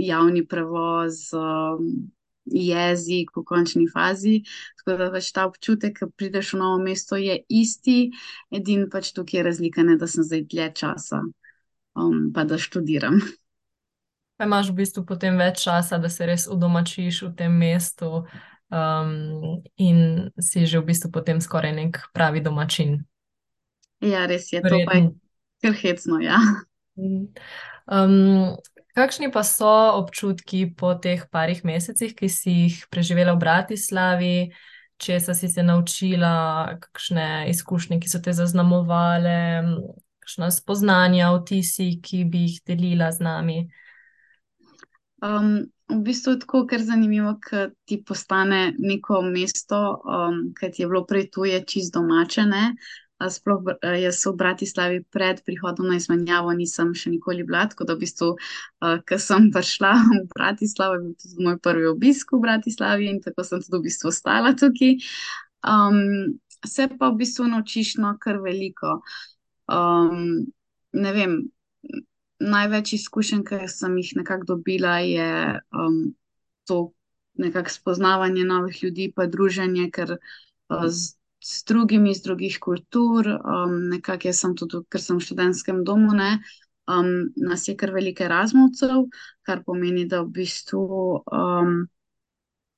javni 0.00 0.46
prevoz, 0.48 1.18
uh, 1.36 1.76
jezik 2.46 3.32
v 3.36 3.44
končni 3.44 3.86
fazi. 3.90 4.40
Tako 4.78 4.96
da 4.98 5.10
pač 5.12 5.30
ta 5.34 5.46
občutek, 5.46 5.98
ko 5.98 6.10
prideš 6.14 6.54
v 6.54 6.60
novo 6.62 6.78
mesto, 6.82 7.18
je 7.18 7.38
isti, 7.48 8.12
edin 8.54 8.86
pač 8.90 9.12
tukaj 9.16 9.40
je 9.40 9.46
razlika, 9.50 9.82
ne, 9.86 9.98
da 9.98 10.06
sem 10.10 10.26
zdaj 10.26 10.46
dlje 10.50 10.68
časa, 10.78 11.22
um, 11.98 12.30
pa 12.34 12.46
da 12.48 12.58
študiram. 12.58 13.20
Pa 14.36 14.44
imaš 14.44 14.70
v 14.70 14.82
bistvu 14.82 15.06
potem 15.08 15.38
več 15.40 15.64
časa, 15.64 15.98
da 15.98 16.12
se 16.12 16.26
res 16.28 16.46
udomačiš 16.50 17.22
v 17.28 17.34
tem 17.38 17.52
mestu 17.56 18.26
um, 18.68 19.62
in 19.80 20.28
si 20.36 20.66
že 20.68 20.80
v 20.82 20.92
bistvu 20.92 21.10
potem 21.10 21.40
skoraj 21.40 21.72
nek 21.72 22.02
pravi 22.12 22.44
domačin. 22.44 23.00
Ja, 24.04 24.26
res 24.28 24.52
je, 24.52 24.60
Vreden. 24.60 24.84
to 24.84 24.90
pa 24.90 24.98
je 25.00 25.04
kar 25.64 25.74
hecno, 25.82 26.20
ja. 26.20 26.40
Um, 27.86 28.56
Kakšni 28.96 29.28
pa 29.28 29.42
so 29.44 29.68
občutki 30.00 30.72
po 30.72 30.94
teh 30.96 31.26
parih 31.28 31.60
mesecih, 31.68 32.14
ki 32.16 32.28
si 32.32 32.52
jih 32.64 32.76
preživela 32.88 33.34
v 33.36 33.42
Bratislavi, 33.44 34.38
če 34.96 35.18
si 35.20 35.50
se 35.52 35.60
naučila, 35.60 36.78
kakšne 36.80 37.50
izkušnje, 37.52 38.00
ki 38.00 38.08
so 38.08 38.22
te 38.24 38.32
zaznamovale, 38.32 39.36
kakšna 40.24 40.48
spoznanja, 40.48 41.28
vtisi, 41.36 41.90
ki 42.00 42.24
bi 42.24 42.46
jih 42.46 42.62
delila 42.64 43.12
z 43.12 43.26
nami? 43.28 43.58
Um, 45.20 45.68
v 45.92 46.00
bistvu 46.08 46.38
je 46.38 46.40
tako, 46.46 46.64
ker 46.64 46.80
je 46.80 46.88
zanimivo, 46.88 47.36
da 47.50 47.68
ti 47.84 48.00
postane 48.00 48.72
neko 48.78 49.20
mesto, 49.28 49.82
um, 50.08 50.40
ki 50.56 50.72
ti 50.72 50.86
je 50.86 50.88
bilo 50.88 51.04
prej 51.04 51.28
tuje, 51.36 51.60
čist 51.68 51.92
domače. 51.92 52.48
Ne? 52.48 52.64
Sploh 53.16 53.64
jaz 53.80 54.20
v 54.26 54.32
Bratislavi 54.36 54.98
pred 55.08 55.40
prihodom 55.44 55.88
na 55.88 55.96
izmenjavo 55.96 56.52
nisem 56.52 56.92
še 56.92 57.14
nikoli 57.14 57.46
bila, 57.48 57.64
tako 57.64 57.86
da 57.88 57.96
v 57.96 58.04
bistvu, 58.04 58.28
uh, 58.36 58.98
ker 59.08 59.20
sem 59.22 59.48
prišla 59.54 59.92
v 60.04 60.24
Bratislavo, 60.34 60.98
je 60.98 61.02
bil 61.06 61.14
tudi 61.16 61.46
moj 61.48 61.56
prvi 61.64 61.88
obisk 61.88 62.36
v 62.36 62.42
Bratislavi 62.44 63.08
in 63.08 63.22
tako 63.24 63.46
sem 63.48 63.64
tudi 63.64 63.80
v 63.80 63.86
bistvu 63.88 64.12
ostala 64.12 64.52
tukaj. 64.52 65.00
Um, 65.64 66.36
se 66.60 66.88
pa 66.92 67.08
v 67.08 67.22
bistvu 67.24 67.48
naučiš 67.48 67.96
no 68.04 68.12
kar 68.20 68.42
veliko. 68.44 69.00
Um, 69.66 70.44
ne 70.92 71.12
vem, 71.16 71.40
največ 72.40 72.92
izkušenj, 73.00 73.44
ki 73.48 73.64
sem 73.72 73.96
jih 73.96 74.12
nekako 74.20 74.52
dobila, 74.52 74.98
je 75.00 75.56
um, 75.72 76.12
to 76.68 76.92
nekako 77.40 77.72
spoznavanje 77.72 78.44
novih 78.44 78.82
ljudi, 78.82 79.08
pa 79.16 79.26
druženje, 79.26 79.88
ker 79.90 80.18
uh, 80.18 80.84
s 81.44 81.64
drugimi 81.68 82.10
iz 82.10 82.22
drugih 82.22 82.58
kultur, 82.60 83.28
um, 83.28 83.74
nekako 83.90 84.28
jaz 84.28 84.40
sem 84.44 84.54
tudi, 84.56 84.82
ker 84.90 85.02
sem 85.02 85.18
v 85.18 85.26
študentskem 85.26 85.82
domu, 85.84 86.14
ne, 86.16 86.38
um, 86.90 87.10
nas 87.36 87.68
je 87.68 87.76
kar 87.76 87.92
veliko 87.94 88.28
razmovcev, 88.30 89.04
kar 89.46 89.62
pomeni, 89.66 90.06
da 90.08 90.22
v 90.24 90.32
bistvu 90.40 90.86
um, 91.20 91.76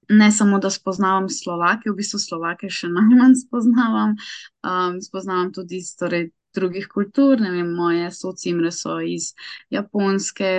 ne 0.09 0.31
samo, 0.33 0.59
da 0.59 0.71
spoznavam 0.71 1.29
Slovake, 1.29 1.91
v 1.91 1.99
bistvu 2.01 2.21
Slovake 2.23 2.71
še 2.73 2.91
najmanj 2.99 3.39
spoznavam, 3.45 4.17
um, 4.65 5.01
spoznavam 5.05 5.53
tudi 5.53 5.83
torej, 5.99 6.31
drugih 6.55 6.89
kultur, 6.89 7.41
ne 7.41 7.51
vem, 7.53 7.71
moje 7.75 8.11
socimre 8.15 8.71
so 8.73 8.99
iz 9.01 9.33
Japonske, 9.71 10.51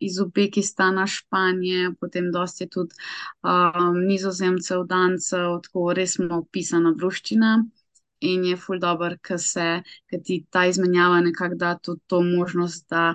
iz 0.00 0.18
Uzbekistana, 0.20 1.06
Španije, 1.06 1.92
potem 2.00 2.30
dosti 2.32 2.68
tudi 2.68 2.94
um, 3.42 4.00
nizozemcev, 4.06 4.84
dancev, 4.90 5.60
tako 5.66 5.92
res 5.96 6.16
smo 6.18 6.42
pisana 6.52 6.94
bruščina. 6.96 7.58
In 8.30 8.44
je 8.44 8.56
ful 8.60 8.80
dobr, 8.80 9.16
ker 9.24 9.40
se, 9.40 9.68
ker 10.10 10.20
ti 10.24 10.42
ta 10.52 10.66
izmenjava 10.68 11.22
nekako 11.24 11.56
da 11.56 11.74
tudi 11.78 12.02
to 12.06 12.20
možnost, 12.22 12.84
da 12.92 13.14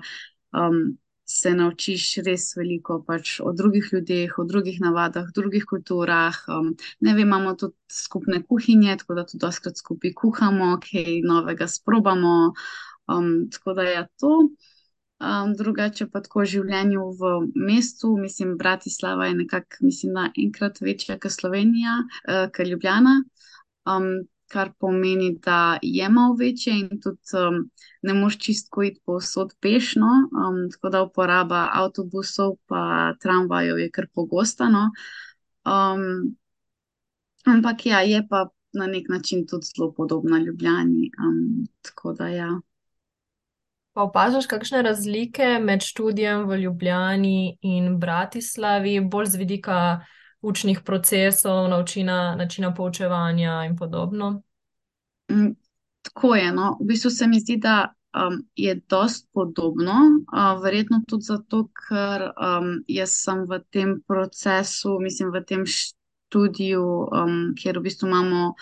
um, 0.57 0.97
se 1.25 1.53
naučiš 1.57 2.05
res 2.25 2.51
veliko 2.57 2.99
pač 3.07 3.39
o 3.41 3.51
drugih 3.53 3.89
ljudeh, 3.93 4.33
o 4.37 4.45
drugih 4.45 4.77
navadah, 4.81 5.31
drugih 5.33 5.65
kulturah. 5.65 6.37
Um, 6.47 6.75
ne 7.01 7.15
vem, 7.17 7.25
imamo 7.25 7.55
tudi 7.57 7.73
skupne 7.91 8.43
kuhinje, 8.43 8.97
tako 9.01 9.17
da 9.17 9.25
tudi 9.25 9.41
doskrat 9.41 9.81
skupaj 9.81 10.13
kuhamo, 10.21 10.75
kaj 10.83 11.21
novega 11.25 11.67
sprobamo. 11.67 12.53
Um, 13.09 13.49
tako 13.51 13.73
da 13.73 13.87
je 13.89 14.07
to. 14.21 14.33
Um, 15.25 15.53
drugače 15.57 16.09
pa 16.11 16.19
tako 16.21 16.43
življenje 16.45 16.99
v 17.19 17.33
mestu, 17.55 18.17
mislim, 18.19 18.57
Bratislava 18.59 19.29
je 19.29 19.37
nekako, 19.41 19.81
mislim, 19.87 20.13
da 20.13 20.29
enkrat 20.43 20.81
večja 20.81 21.17
kot 21.19 21.31
Slovenija, 21.31 22.01
uh, 22.27 22.45
kot 22.53 22.67
Ljubljana. 22.67 23.23
um, 23.85 24.27
kar 24.47 24.71
pomeni, 24.79 25.37
da 25.45 25.79
je 25.81 26.09
malo 26.09 26.35
večje 26.39 26.73
in 26.79 27.01
tudi 27.01 27.37
um, 27.47 27.69
ne 28.01 28.13
moš 28.13 28.37
čistko 28.37 28.83
iti 28.83 29.01
povsod 29.05 29.55
pešno, 29.61 30.07
um, 30.31 30.69
tako 30.71 30.89
da 30.89 31.03
uporaba 31.03 31.69
avtobusov 31.73 32.55
pa 32.65 33.13
tramvajev 33.21 33.79
je 33.79 33.91
kar 33.91 34.07
pogosta. 34.13 34.69
No. 34.69 34.89
Um, 35.65 36.35
ampak 37.45 37.85
ja, 37.85 37.99
je 38.01 38.27
pa 38.29 38.47
na 38.73 38.87
nek 38.87 39.09
način 39.09 39.47
tudi 39.47 39.65
zelo 39.75 39.93
podobna 39.93 40.39
Ljubljani. 40.39 41.11
Um, 41.19 41.67
tako 41.81 42.13
da 42.13 42.27
ja. 42.27 42.59
Pa 43.93 44.01
opažaš 44.01 44.45
kakšne 44.45 44.81
razlike 44.81 45.59
med 45.63 45.81
študijem 45.81 46.43
v 46.49 46.57
Ljubljani 46.57 47.57
in 47.61 47.99
Bratislavi, 47.99 48.99
bolj 48.99 49.25
z 49.25 49.35
vidika 49.39 49.77
učnih 50.45 50.81
procesov, 50.85 51.67
naučina, 51.69 52.35
načina 52.35 52.73
poučevanja 52.73 53.63
in 53.65 53.75
podobno? 53.77 54.41
Mm, 55.31 55.55
tako 56.01 56.35
je. 56.35 56.51
No. 56.53 56.77
V 56.81 56.85
bistvu 56.85 57.09
se 57.09 57.27
mi 57.27 57.39
zdi, 57.39 57.57
da 57.57 57.93
um, 58.13 58.39
je 58.55 58.75
dost 58.89 59.27
podobno, 59.33 59.93
uh, 60.33 60.63
verjetno 60.63 61.01
tudi 61.07 61.23
zato, 61.23 61.67
ker 61.73 62.29
um, 62.29 62.83
jaz 62.87 63.17
sem 63.25 63.45
v 63.49 63.59
tem 63.69 63.99
procesu, 64.07 64.99
mislim, 65.01 65.33
v 65.33 65.43
tem 65.43 65.65
študiju, 65.65 66.85
um, 67.11 67.37
kjer 67.57 67.79
v 67.79 67.87
bistvu 67.89 68.07
imamo 68.07 68.53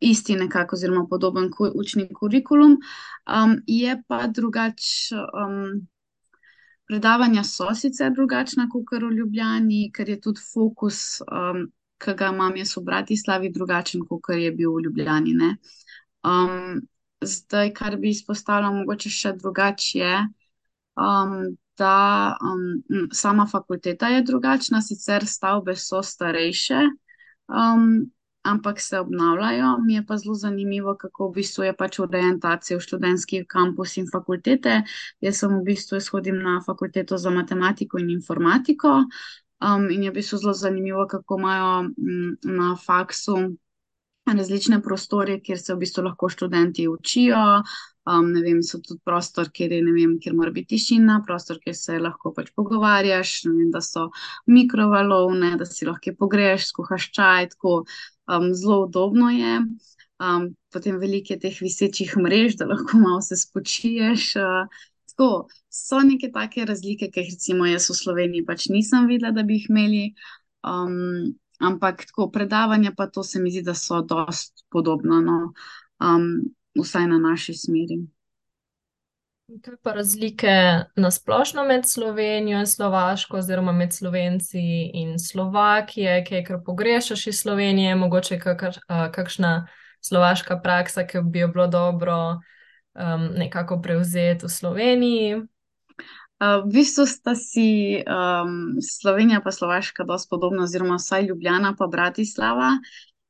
isti 0.00 0.36
nekako, 0.36 0.76
oziroma 0.76 1.06
podoben 1.10 1.50
učni 1.74 2.08
kurikulum. 2.14 2.78
Um, 3.26 3.58
je 3.66 4.02
pa 4.08 4.26
drugače, 4.26 5.16
um, 5.16 5.86
predavanja 6.94 7.42
so 7.44 7.72
sicer 7.74 8.12
drugačna 8.14 8.68
kot 8.70 8.92
v 9.02 9.10
Ljubljani, 9.18 9.90
ker 9.94 10.08
je 10.08 10.20
tudi 10.20 10.42
fokus, 10.52 11.20
um, 11.26 11.66
ki 11.98 12.14
ga 12.14 12.30
imam 12.30 12.54
jaz 12.56 12.76
v 12.76 12.84
Bratislavi, 12.86 13.50
drugačen 13.50 14.04
kot 14.06 14.30
je 14.38 14.52
bil 14.54 14.76
v 14.76 14.84
Ljubljani. 14.86 15.34
Um, 16.22 16.84
zdaj, 17.20 17.72
kar 17.74 17.98
bi 17.98 18.14
izpostavila, 18.14 18.70
mogoče 18.78 19.10
še 19.10 19.34
drugače. 19.42 20.14
Um, 20.94 21.56
da 21.74 22.36
um, 22.38 23.08
sama 23.10 23.48
fakulteta 23.50 24.12
je 24.12 24.22
drugačna, 24.22 24.78
sicer 24.78 25.26
stavbe 25.26 25.74
so 25.74 26.02
starejše, 26.06 26.84
um, 27.50 28.04
ampak 28.44 28.80
se 28.80 28.98
obnavljajo. 29.00 29.78
Mi 29.86 29.94
je 29.94 30.06
pa 30.06 30.16
zelo 30.16 30.34
zanimivo, 30.34 30.96
kako 31.00 31.28
v 31.28 31.34
bistvu 31.40 31.64
je 31.64 31.76
pač 31.76 31.98
orientacija 31.98 32.78
v 32.78 32.84
študentski 32.84 33.44
kampus 33.48 33.96
in 33.96 34.06
fakultete. 34.12 34.82
Jaz 35.20 35.40
sem 35.40 35.56
v 35.56 35.62
bistvu 35.64 35.98
izhodim 35.98 36.38
na 36.42 36.60
fakulteto 36.66 37.18
za 37.18 37.30
matematiko 37.30 37.98
in 37.98 38.10
informatiko. 38.10 39.04
Um, 39.64 39.88
in 39.90 40.04
je 40.04 40.10
v 40.10 40.14
bistvu 40.20 40.38
zelo 40.38 40.52
zanimivo, 40.52 41.06
kako 41.08 41.38
imajo 41.38 41.70
m, 41.96 42.36
na 42.44 42.76
faksu 42.76 43.56
različne 44.26 44.82
prostore, 44.82 45.40
kjer 45.40 45.58
se 45.60 45.74
v 45.74 45.78
bistvu 45.84 46.04
lahko 46.04 46.28
študenti 46.28 46.88
učijo. 46.88 47.62
Um, 48.04 48.26
ne 48.34 48.42
vem, 48.44 48.58
so 48.60 48.82
tudi 48.84 49.00
prostor, 49.04 49.48
kjer, 49.48 49.72
je, 49.72 49.80
vem, 49.96 50.18
kjer 50.20 50.34
mora 50.36 50.52
biti 50.52 50.74
tišina, 50.74 51.22
prostor, 51.24 51.56
kjer 51.62 51.76
se 51.78 51.98
lahko 51.98 52.34
pač 52.36 52.50
pogovarjaš. 52.56 53.32
Vem, 53.48 53.70
da 53.72 53.80
so 53.84 54.10
mikrovalovne, 54.50 55.54
da 55.60 55.64
si 55.68 55.88
lahko 55.88 56.12
pogreš, 56.18 56.68
skuhaš 56.72 57.08
čaj. 57.16 57.48
Tako, 57.54 57.78
um, 58.28 58.50
zelo 58.52 58.82
udobno 58.84 59.30
je. 59.32 59.54
Um, 60.20 60.50
potem 60.72 60.98
veliko 61.00 61.32
je 61.32 61.40
teh 61.46 61.62
visečih 61.64 62.12
mrež, 62.20 62.58
da 62.60 62.68
lahko 62.68 63.00
malo 63.00 63.22
se 63.24 63.38
spočiješ. 63.40 64.26
Uh, 64.36 64.82
tako, 65.14 65.30
so 65.72 66.02
neke 66.04 66.28
take 66.34 66.66
razlike, 66.68 67.08
ki 67.08 67.24
jih 67.24 67.32
recimo 67.32 67.70
jaz 67.70 67.88
v 67.88 67.96
Sloveniji 68.02 68.44
pač 68.44 68.68
nisem 68.68 69.08
videla, 69.08 69.32
da 69.32 69.46
bi 69.48 69.56
jih 69.56 69.70
imeli. 69.72 70.04
Um, 70.64 71.32
ampak 71.64 72.04
tako 72.10 72.28
predavanja, 72.34 72.92
pa 72.96 73.06
to 73.08 73.22
se 73.24 73.40
mi 73.40 73.50
zdi, 73.50 73.62
da 73.64 73.74
so 73.74 74.02
dost 74.02 74.64
podobno, 74.68 75.20
no? 75.24 75.38
um, 76.04 76.28
vsaj 76.82 77.06
na 77.06 77.18
naši 77.18 77.54
smeri. 77.54 78.02
Kaj 79.62 79.74
pa 79.82 79.92
razlike 79.92 80.48
na 80.96 81.10
splošno 81.10 81.64
med 81.64 81.84
Slovenijo 81.86 82.58
in 82.58 82.66
Slovaško, 82.66 83.36
oziroma 83.36 83.72
med 83.72 83.92
Slovenci 83.92 84.62
in 84.94 85.18
Slovakije, 85.18 86.24
kaj 86.24 86.44
kar 86.44 86.60
pogrešaš 86.66 87.26
iz 87.26 87.40
Slovenije, 87.42 87.94
mogoče 87.94 88.38
kakr, 88.38 88.78
kakšna 89.12 89.66
slovaška 90.00 90.60
praksa, 90.60 91.06
ki 91.06 91.20
bi 91.22 91.38
jo 91.38 91.48
bilo 91.48 91.66
dobro 91.66 92.16
um, 92.32 93.28
nekako 93.36 93.80
prevzeti 93.82 94.46
v 94.46 94.48
Sloveniji? 94.48 95.42
V 96.40 96.64
bistvu 96.72 97.06
sta 97.06 97.34
si 97.34 98.00
um, 98.00 98.76
Slovenija 98.82 99.40
in 99.44 99.52
Slovaška 99.52 100.04
dosti 100.04 100.28
podobna, 100.30 100.62
oziroma 100.62 100.96
vsaj 100.96 101.26
Ljubljana 101.26 101.76
in 101.80 101.90
Bratislava. 101.90 102.70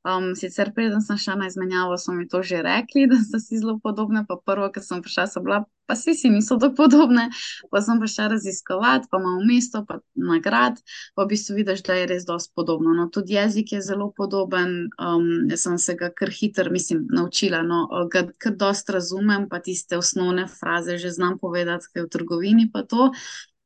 Um, 0.05 0.35
sicer, 0.37 0.69
preden 0.75 1.01
sem 1.01 1.17
šla 1.17 1.35
na 1.35 1.47
izmenjavo, 1.47 1.97
so 1.99 2.13
mi 2.13 2.27
to 2.29 2.43
že 2.43 2.59
rekli, 2.63 3.07
da 3.09 3.17
so 3.25 3.39
si 3.41 3.57
zelo 3.59 3.79
podobne. 3.81 4.27
Pa 4.29 4.37
prvo, 4.37 4.69
ki 4.69 4.83
sem 4.85 5.01
prišla, 5.03 5.25
so 5.33 5.41
bila, 5.41 5.63
pa 5.89 5.97
vsi 5.97 6.13
si 6.15 6.29
niso 6.29 6.59
tako 6.61 6.77
podobne. 6.83 7.31
Pa 7.73 7.81
sem 7.81 8.03
prišla 8.03 8.27
raziskovati, 8.35 9.09
pa 9.11 9.21
imamo 9.23 9.47
mesto, 9.49 9.85
pa 9.89 10.03
nagrad. 10.13 10.77
Pa 11.17 11.25
v 11.25 11.33
bistvu 11.33 11.57
vidiš, 11.57 11.81
da 11.89 11.97
je 11.97 12.11
res 12.13 12.29
dosti 12.29 12.53
podobno. 12.53 12.93
No, 12.93 13.09
tudi 13.09 13.39
jezik 13.39 13.73
je 13.73 13.81
zelo 13.81 14.11
podoben. 14.13 14.93
Um, 15.01 15.49
jaz 15.49 15.65
sem 15.65 15.81
se 15.81 15.97
ga 15.97 16.13
kar 16.13 16.29
hitro, 16.29 16.69
mislim, 16.71 17.07
naučila. 17.09 17.65
No, 17.65 17.89
ga 18.13 18.27
kar 18.39 18.61
dosti 18.61 18.93
razumem, 18.93 19.49
pa 19.49 19.65
tiste 19.65 19.97
osnovne 19.97 20.47
fraze 20.53 21.01
že 21.01 21.17
znam 21.17 21.39
povedati, 21.41 21.89
kaj 21.93 22.03
je 22.03 22.07
v 22.07 22.13
trgovini. 22.13 22.71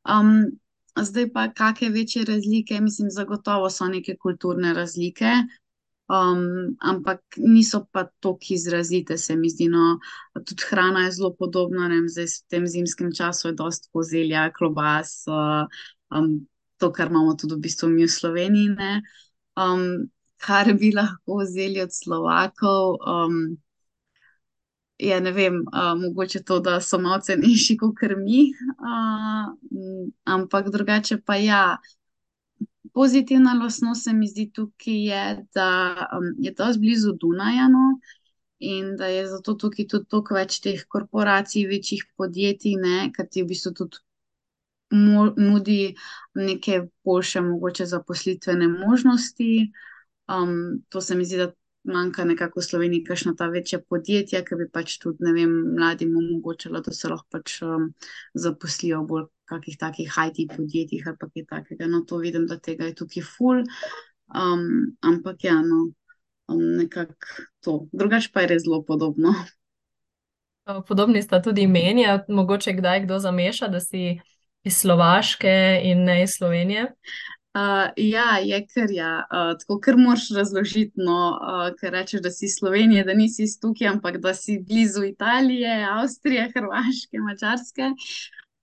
Um, 0.07 0.35
zdaj 0.95 1.33
pa, 1.33 1.49
kakšne 1.51 1.89
večje 1.89 2.25
razlike, 2.25 2.79
mislim, 2.79 3.11
zagotovo 3.11 3.69
so 3.69 3.91
neke 3.91 4.15
kulturne 4.15 4.73
razlike. 4.73 5.43
Um, 6.09 6.75
ampak 6.81 7.21
niso 7.37 7.83
pa 7.91 8.07
tako 8.19 8.39
izrazite, 8.49 9.17
se 9.17 9.35
mi 9.37 9.49
zdi. 9.49 9.67
No, 9.69 9.99
tudi 10.33 10.63
hrana 10.69 11.05
je 11.05 11.11
zelo 11.11 11.35
podobna, 11.37 11.87
ne 11.87 11.99
vem, 11.99 12.07
zdaj 12.09 12.25
v 12.25 12.49
tem 12.49 12.67
zimskem 12.67 13.11
času 13.13 13.51
je 13.51 13.57
dosta 13.59 13.91
kozelja, 13.93 14.47
klobas, 14.57 15.21
uh, 15.29 15.69
um, 16.09 16.47
to, 16.81 16.89
kar 16.91 17.13
imamo 17.13 17.35
tudi 17.37 17.53
v 17.53 17.61
bistvu 17.67 17.91
mi 17.93 18.07
v 18.07 18.09
Sloveniji. 18.09 18.73
Ne, 18.73 19.03
um, 19.53 20.09
kar 20.41 20.73
bi 20.73 20.89
lahko 20.95 21.43
vzeli 21.43 21.81
od 21.85 21.93
Slovakov. 21.93 22.97
Um, 23.05 23.57
Je, 24.99 25.15
ne 25.23 25.31
vem, 25.31 25.61
uh, 25.71 25.93
mogoče 25.95 26.41
to, 26.43 26.57
da 26.59 26.81
so 26.83 26.97
malo 26.99 27.21
cenejši 27.23 27.77
kot 27.79 28.01
mi, 28.19 28.49
uh, 28.83 29.45
ampak 30.27 30.67
drugače 30.73 31.21
pa 31.23 31.37
ja, 31.39 31.77
pozitivna 32.93 33.53
lastnost 33.53 34.03
se 34.03 34.13
mi 34.13 34.27
zdi 34.27 34.49
tukaj, 34.53 34.99
je, 35.09 35.23
da 35.55 35.69
um, 36.17 36.33
je 36.39 36.53
to 36.55 36.71
zblizu 36.73 37.13
Dunaja 37.21 37.67
no? 37.67 37.99
in 38.59 38.95
da 38.99 39.07
je 39.07 39.27
zato 39.27 39.53
tukaj 39.55 39.87
tudi 39.87 40.05
toliko 40.11 40.35
več 40.35 40.59
teh 40.59 40.81
korporacij, 40.87 41.65
večjih 41.67 42.03
podjetij, 42.17 42.75
ne? 42.81 43.11
kar 43.15 43.27
ti 43.31 43.43
v 43.43 43.53
bistvu 43.53 43.73
tudi 43.73 44.03
nudi 44.91 45.95
neke 46.35 46.81
boljše, 47.05 47.41
mogoče 47.41 47.85
zaposlitvene 47.85 48.67
možnosti. 48.67 49.71
Um, 50.27 50.83
to 50.89 51.01
se 51.01 51.15
mi 51.15 51.25
zdi, 51.25 51.37
da 51.37 51.51
manjka 51.91 52.25
nekako 52.25 52.61
v 52.61 52.65
Sloveniji, 52.65 53.03
kakšna 53.07 53.33
ta 53.37 53.49
večja 53.51 53.79
podjetja, 53.81 54.43
ki 54.45 54.57
bi 54.59 54.69
pač 54.71 54.97
tudi, 55.01 55.25
ne 55.25 55.33
vem, 55.35 55.55
mladim 55.75 56.15
omogočila, 56.17 56.81
da 56.85 56.93
se 56.95 57.09
lahko 57.11 57.27
pač 57.37 57.59
um, 57.65 57.89
zaposlijo 58.33 59.03
bolj 59.09 59.27
kakih 59.49 59.77
takih 59.81 60.13
IT 60.27 60.43
podjetjih 60.55 61.07
ali 61.09 61.17
kaj 61.19 61.45
takega. 61.49 61.87
No, 61.89 62.03
to 62.05 62.21
vidim, 62.21 62.45
da 62.47 62.59
tega 62.61 62.89
je 62.89 62.97
tukaj 63.01 63.25
full. 63.25 63.63
Um, 64.29 64.95
ampak 65.01 65.43
ja, 65.43 65.57
no, 65.65 65.87
um, 66.49 66.65
nekako 66.77 67.47
to. 67.65 67.77
Drugač 67.91 68.29
pa 68.33 68.45
je 68.45 68.53
res 68.53 68.65
zelo 68.67 68.83
podobno. 68.85 69.33
Podobni 70.87 71.21
sta 71.25 71.41
tudi 71.41 71.65
meni, 71.67 72.05
mogoče 72.29 72.75
kdaj 72.77 73.07
kdo 73.07 73.17
zameša, 73.19 73.71
da 73.73 73.79
si 73.81 74.19
iz 74.63 74.77
Slovaške 74.77 75.81
in 75.83 76.03
ne 76.05 76.21
iz 76.23 76.37
Slovenije. 76.37 76.91
Uh, 77.59 77.89
ja, 77.97 78.37
je 78.37 78.59
kar 78.67 78.91
ja. 78.91 79.27
Uh, 79.31 79.57
tako 79.59 79.79
kar 79.83 79.97
moraš 79.97 80.29
razložiti, 80.35 81.01
no, 81.01 81.19
uh, 81.41 81.65
ker 81.79 81.91
rečeš, 81.91 82.21
da 82.23 82.31
si 82.31 82.45
iz 82.45 82.55
Slovenije, 82.59 83.03
da 83.03 83.13
nisi 83.13 83.43
iz 83.43 83.57
tukaj, 83.59 83.87
ampak 83.87 84.19
da 84.23 84.33
si 84.33 84.59
blizu 84.67 85.03
Italije, 85.03 85.73
Avstrije, 85.91 86.51
Hrvaške, 86.55 87.19
Mačarske. 87.25 87.91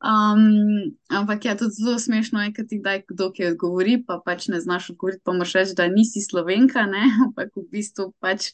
Um, 0.06 0.96
ampak 1.08 1.44
ja, 1.44 1.56
tudi 1.56 1.82
zelo 1.82 1.98
smešno, 1.98 2.42
je, 2.42 2.52
kad 2.52 2.68
ti 2.68 2.78
kdaj 2.78 3.02
kdo 3.08 3.30
ki 3.32 3.50
odgovori, 3.50 3.98
pa 4.06 4.20
pač 4.24 4.48
ne 4.52 4.60
znaš 4.60 4.90
odgovoriti, 4.94 5.24
pa 5.24 5.32
moraš 5.32 5.56
reči, 5.58 5.76
da 5.76 5.88
nisi 5.88 6.22
slovenka, 6.22 6.86
ne? 6.86 7.04
ampak 7.26 7.52
v 7.56 7.66
bistvu 7.72 8.12
pač 8.20 8.52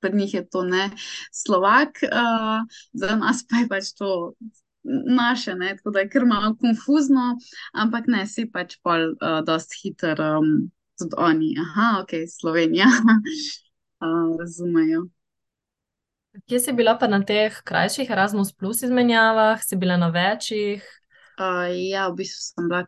pri 0.00 0.16
njih 0.16 0.34
je 0.34 0.44
to 0.48 0.64
ne 0.64 0.90
slovak, 1.32 2.02
uh, 2.08 2.64
za 2.92 3.16
nas 3.16 3.44
pa 3.48 3.62
je 3.62 3.68
pač 3.68 3.92
to 3.98 4.34
naše, 4.84 5.54
ne? 5.54 5.76
tako 5.76 5.90
da 5.90 6.04
je 6.04 6.08
kar 6.08 6.26
malo 6.26 6.54
konfuzno, 6.60 7.38
ampak 7.72 8.04
ne, 8.06 8.26
si 8.26 8.46
pač 8.50 8.76
pol 8.82 9.14
uh, 9.14 9.40
dost 9.46 9.72
hiter, 9.82 10.20
um, 10.20 10.70
tudi 10.98 11.16
oni, 11.18 11.54
aha, 11.60 12.02
ok, 12.02 12.16
Slovenija, 12.40 12.88
uh, 12.88 14.34
razumejo. 14.40 15.06
Kje 16.50 16.60
si 16.60 16.72
bila 16.74 16.96
pa 16.98 17.06
na 17.06 17.22
teh 17.22 17.54
krajših 17.64 18.10
Erasmus 18.10 18.52
Plus 18.52 18.82
izmenjavah, 18.82 19.62
si 19.62 19.76
bila 19.76 19.96
na 19.96 20.10
večjih? 20.10 20.82
Uh, 21.38 21.70
ja, 21.70 22.08
v 22.10 22.22
bistvu 22.22 22.42
sem 22.42 22.68
bila 22.68 22.84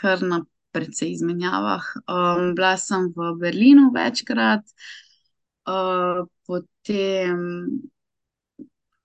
kar 0.00 0.22
na 0.22 0.42
precej 0.70 1.14
izmenjavah. 1.16 1.86
Um, 2.04 2.52
bila 2.54 2.76
sem 2.76 3.08
v 3.16 3.32
Berlinu 3.40 3.88
večkrat, 3.94 4.62
uh, 5.66 6.28
potem 6.46 7.40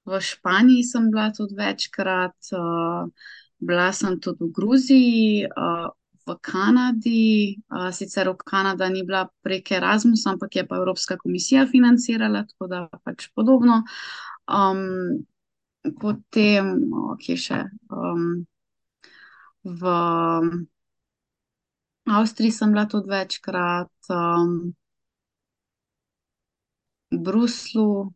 v 0.06 0.22
Španiji 0.22 0.84
sem 0.84 1.10
bila 1.12 1.32
tudi 1.34 1.56
večkrat, 1.58 2.38
uh, 2.54 3.10
bila 3.58 3.92
sem 3.94 4.20
tudi 4.20 4.46
v 4.46 4.52
Gruziji, 4.54 5.46
uh, 5.50 5.90
v 6.26 6.36
Kanadi. 6.42 7.58
Uh, 7.70 7.90
sicer 7.94 8.30
v 8.30 8.38
Kanada 8.46 8.90
ni 8.90 9.04
bila 9.06 9.28
prek 9.42 9.72
Erasmusa, 9.72 10.34
ampak 10.34 10.56
je 10.56 10.68
pa 10.68 10.78
Evropska 10.78 11.18
komisija 11.18 11.66
financirala, 11.68 12.46
tako 12.50 12.68
da 12.68 12.88
pač 13.04 13.30
podobno. 13.36 13.84
Um, 14.46 15.26
potem, 16.02 16.76
kje 17.22 17.38
še? 17.38 17.60
Um, 17.90 18.46
v 19.66 19.82
Avstriji 22.06 22.54
sem 22.54 22.74
bila 22.74 22.86
tudi 22.86 23.10
večkrat, 23.10 23.94
um, 24.14 24.76
v 27.12 27.18
Bruslu, 27.22 28.14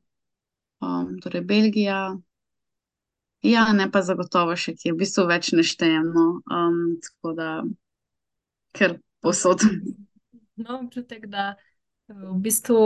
torej 1.24 1.46
Belgija. 1.48 2.18
Ja, 3.42 3.70
ne 3.74 3.88
pa 3.92 4.02
zagotovo 4.04 4.56
še 4.60 4.74
kje, 4.76 4.94
v 4.94 5.00
bistvu 5.00 5.24
več 5.30 5.54
neštejemo, 5.56 6.26
um, 6.44 6.80
tako 7.04 7.34
da 7.38 7.50
ker 8.76 9.00
posod. 9.24 9.64
No, 10.60 10.82
občutek, 10.82 11.30
da 11.32 11.54
v 12.12 12.34
bistvu 12.44 12.80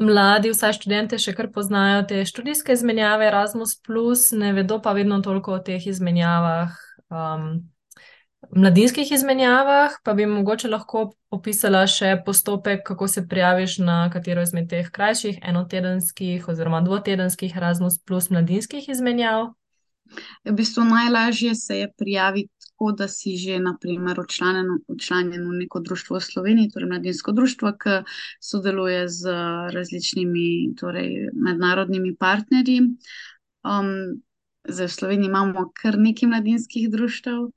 mladi, 0.00 0.54
vsaj 0.54 0.78
študente, 0.78 1.18
še 1.20 1.34
kar 1.36 1.50
poznajo 1.52 2.06
te 2.08 2.22
študijske 2.24 2.72
izmenjave, 2.72 3.28
Erasmus, 3.28 3.76
ne 4.32 4.54
vedo 4.56 4.80
pa 4.80 4.94
vedno 4.96 5.20
toliko 5.20 5.58
o 5.58 5.60
teh 5.60 5.84
izmenjavah. 5.84 6.72
Um, 7.12 7.68
mladinskih 8.56 9.12
izmenjavah, 9.12 9.90
pa 10.04 10.14
bi 10.14 10.26
mogoče 10.26 10.68
lahko 10.68 11.10
opisala 11.30 11.84
še 11.86 12.16
postopek, 12.26 12.82
kako 12.86 13.08
se 13.08 13.26
prijaviš 13.28 13.78
na 13.78 13.98
katero 14.12 14.42
izmed 14.42 14.68
teh 14.70 14.90
krajših, 14.90 15.38
enotedenskih 15.42 16.48
oziroma 16.48 16.80
dvotedenskih 16.86 17.56
Erasmus 17.56 18.00
plus 18.04 18.30
mladinskih 18.30 18.88
izmenjav. 18.88 19.52
V 20.44 20.52
bistvu 20.58 20.84
najlažje 20.84 21.54
se 21.54 21.76
je 21.78 21.92
prijaviti 21.98 22.50
tako, 22.66 22.92
da 22.98 23.08
si 23.08 23.36
že 23.36 23.58
naprimer 23.62 24.18
učlanjen 24.88 25.44
v 25.48 25.58
neko 25.60 25.80
društvo 25.80 26.16
v 26.16 26.24
Sloveniji, 26.24 26.70
torej 26.74 26.88
mladinsko 26.88 27.32
društvo, 27.32 27.72
ki 27.78 28.00
sodeluje 28.40 29.08
z 29.08 29.34
različnimi 29.76 30.74
torej, 30.80 31.28
mednarodnimi 31.34 32.16
partnerji. 32.16 32.80
Um, 33.62 34.22
zdaj 34.68 34.86
v 34.86 34.96
Sloveniji 34.98 35.28
imamo 35.28 35.70
kar 35.82 35.98
nekaj 35.98 36.28
mladinskih 36.28 36.90
društv. 36.90 37.52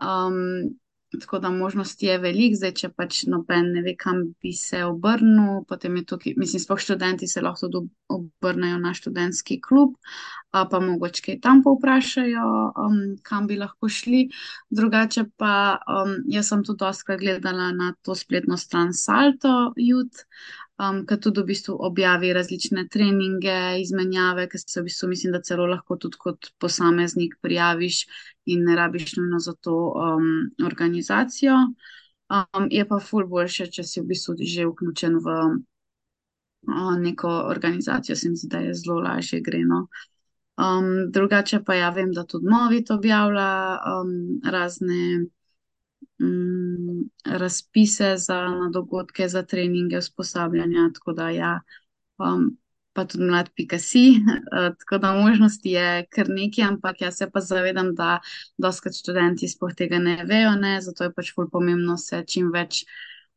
Um, 0.00 0.80
tako 1.20 1.38
da 1.38 1.50
možnosti 1.50 2.06
je 2.06 2.18
veliko, 2.18 2.56
zdaj 2.56 2.72
če 2.78 2.88
pač 2.94 3.24
noben 3.26 3.72
ne 3.74 3.82
ve, 3.82 3.96
kam 3.98 4.22
bi 4.42 4.52
se 4.54 4.84
obrnil, 4.86 5.64
potem 5.68 5.96
je 5.98 6.04
tukaj, 6.12 6.36
mislim, 6.38 6.62
spoh 6.62 6.78
študenti 6.78 7.26
se 7.26 7.42
lahko 7.42 7.68
tudi 7.68 7.90
obrnejo 8.14 8.78
na 8.78 8.94
študentski 8.94 9.58
klub, 9.64 9.96
pa 10.52 10.80
mogoče 10.82 11.26
kaj 11.26 11.40
tam 11.42 11.64
povprašajo, 11.66 12.46
um, 12.84 13.00
kam 13.26 13.50
bi 13.50 13.58
lahko 13.58 13.90
šli. 13.90 14.28
Drugače 14.70 15.26
pa 15.36 15.52
um, 15.82 16.16
jaz 16.30 16.52
sem 16.52 16.64
tudi 16.66 16.84
doskrat 16.84 17.20
gledala 17.20 17.72
na 17.74 17.92
to 18.02 18.14
spletno 18.14 18.58
stran 18.58 18.94
Salto 18.94 19.72
Youth, 19.78 20.26
um, 20.78 21.04
ki 21.06 21.18
tudi 21.22 21.42
v 21.42 21.50
bistvu 21.52 21.76
objavi 21.90 22.32
različne 22.36 22.86
treninge, 22.92 23.58
izmenjave, 23.82 24.46
ki 24.50 24.62
se 24.62 24.80
v 24.80 24.88
bistvu 24.88 25.10
mislim, 25.10 25.34
da 25.34 25.42
celo 25.42 25.66
lahko 25.70 25.98
tudi 26.00 26.22
kot 26.22 26.52
posameznik 26.62 27.34
prijaviš 27.42 28.04
in 28.52 28.64
ne 28.64 28.76
rabiš 28.76 29.16
nujno 29.16 29.38
za 29.38 29.54
to 29.54 29.76
um, 29.96 30.66
organizacijo. 30.66 31.56
Um, 32.30 32.68
je 32.70 32.86
pa 32.88 33.00
ful 33.02 33.26
boljše, 33.26 33.66
če 33.74 33.84
si 33.84 34.00
v 34.00 34.06
bistvu 34.12 34.36
že 34.38 34.66
vključen 34.66 35.18
v 35.24 35.36
uh, 36.68 36.94
neko 37.00 37.30
organizacijo, 37.50 38.16
se 38.16 38.30
mi 38.30 38.36
zdi, 38.36 38.48
da 38.48 38.58
je 38.58 38.74
zelo 38.74 39.00
lažje 39.00 39.40
greno. 39.40 39.88
Um, 40.60 41.10
drugače 41.10 41.62
pa 41.64 41.74
ja 41.74 41.90
vem, 41.90 42.12
da 42.12 42.24
tudi 42.24 42.46
Novit 42.46 42.90
objavlja 42.90 43.78
um, 43.92 44.40
razne 44.44 45.26
mm, 46.20 47.10
razpise 47.24 48.14
za 48.16 48.40
dogodke, 48.72 49.28
za 49.28 49.42
treninge, 49.42 49.98
usposabljanja. 49.98 50.90
Tako 50.94 51.12
da, 51.12 51.30
ja, 51.30 51.60
um, 52.18 52.59
pa 52.92 53.04
tudi 53.04 53.24
mlad, 53.24 53.50
pika 53.56 53.78
si. 53.78 54.20
Uh, 54.20 54.70
tako 54.78 54.98
da 54.98 55.12
možnosti 55.14 55.70
je 55.70 56.06
kar 56.10 56.28
nekaj, 56.28 56.64
ampak 56.64 57.00
jaz 57.00 57.18
se 57.18 57.30
pa 57.30 57.40
zavedam, 57.40 57.94
da 57.94 58.18
doskrat 58.58 58.96
študenti 58.98 59.48
sploh 59.48 59.74
tega 59.76 59.98
ne 59.98 60.18
vejo, 60.24 60.56
ne? 60.60 60.80
zato 60.80 61.04
je 61.04 61.14
pač 61.14 61.32
bolj 61.36 61.50
pomembno 61.52 61.96
se 61.96 62.24
čim 62.26 62.52
več. 62.54 62.84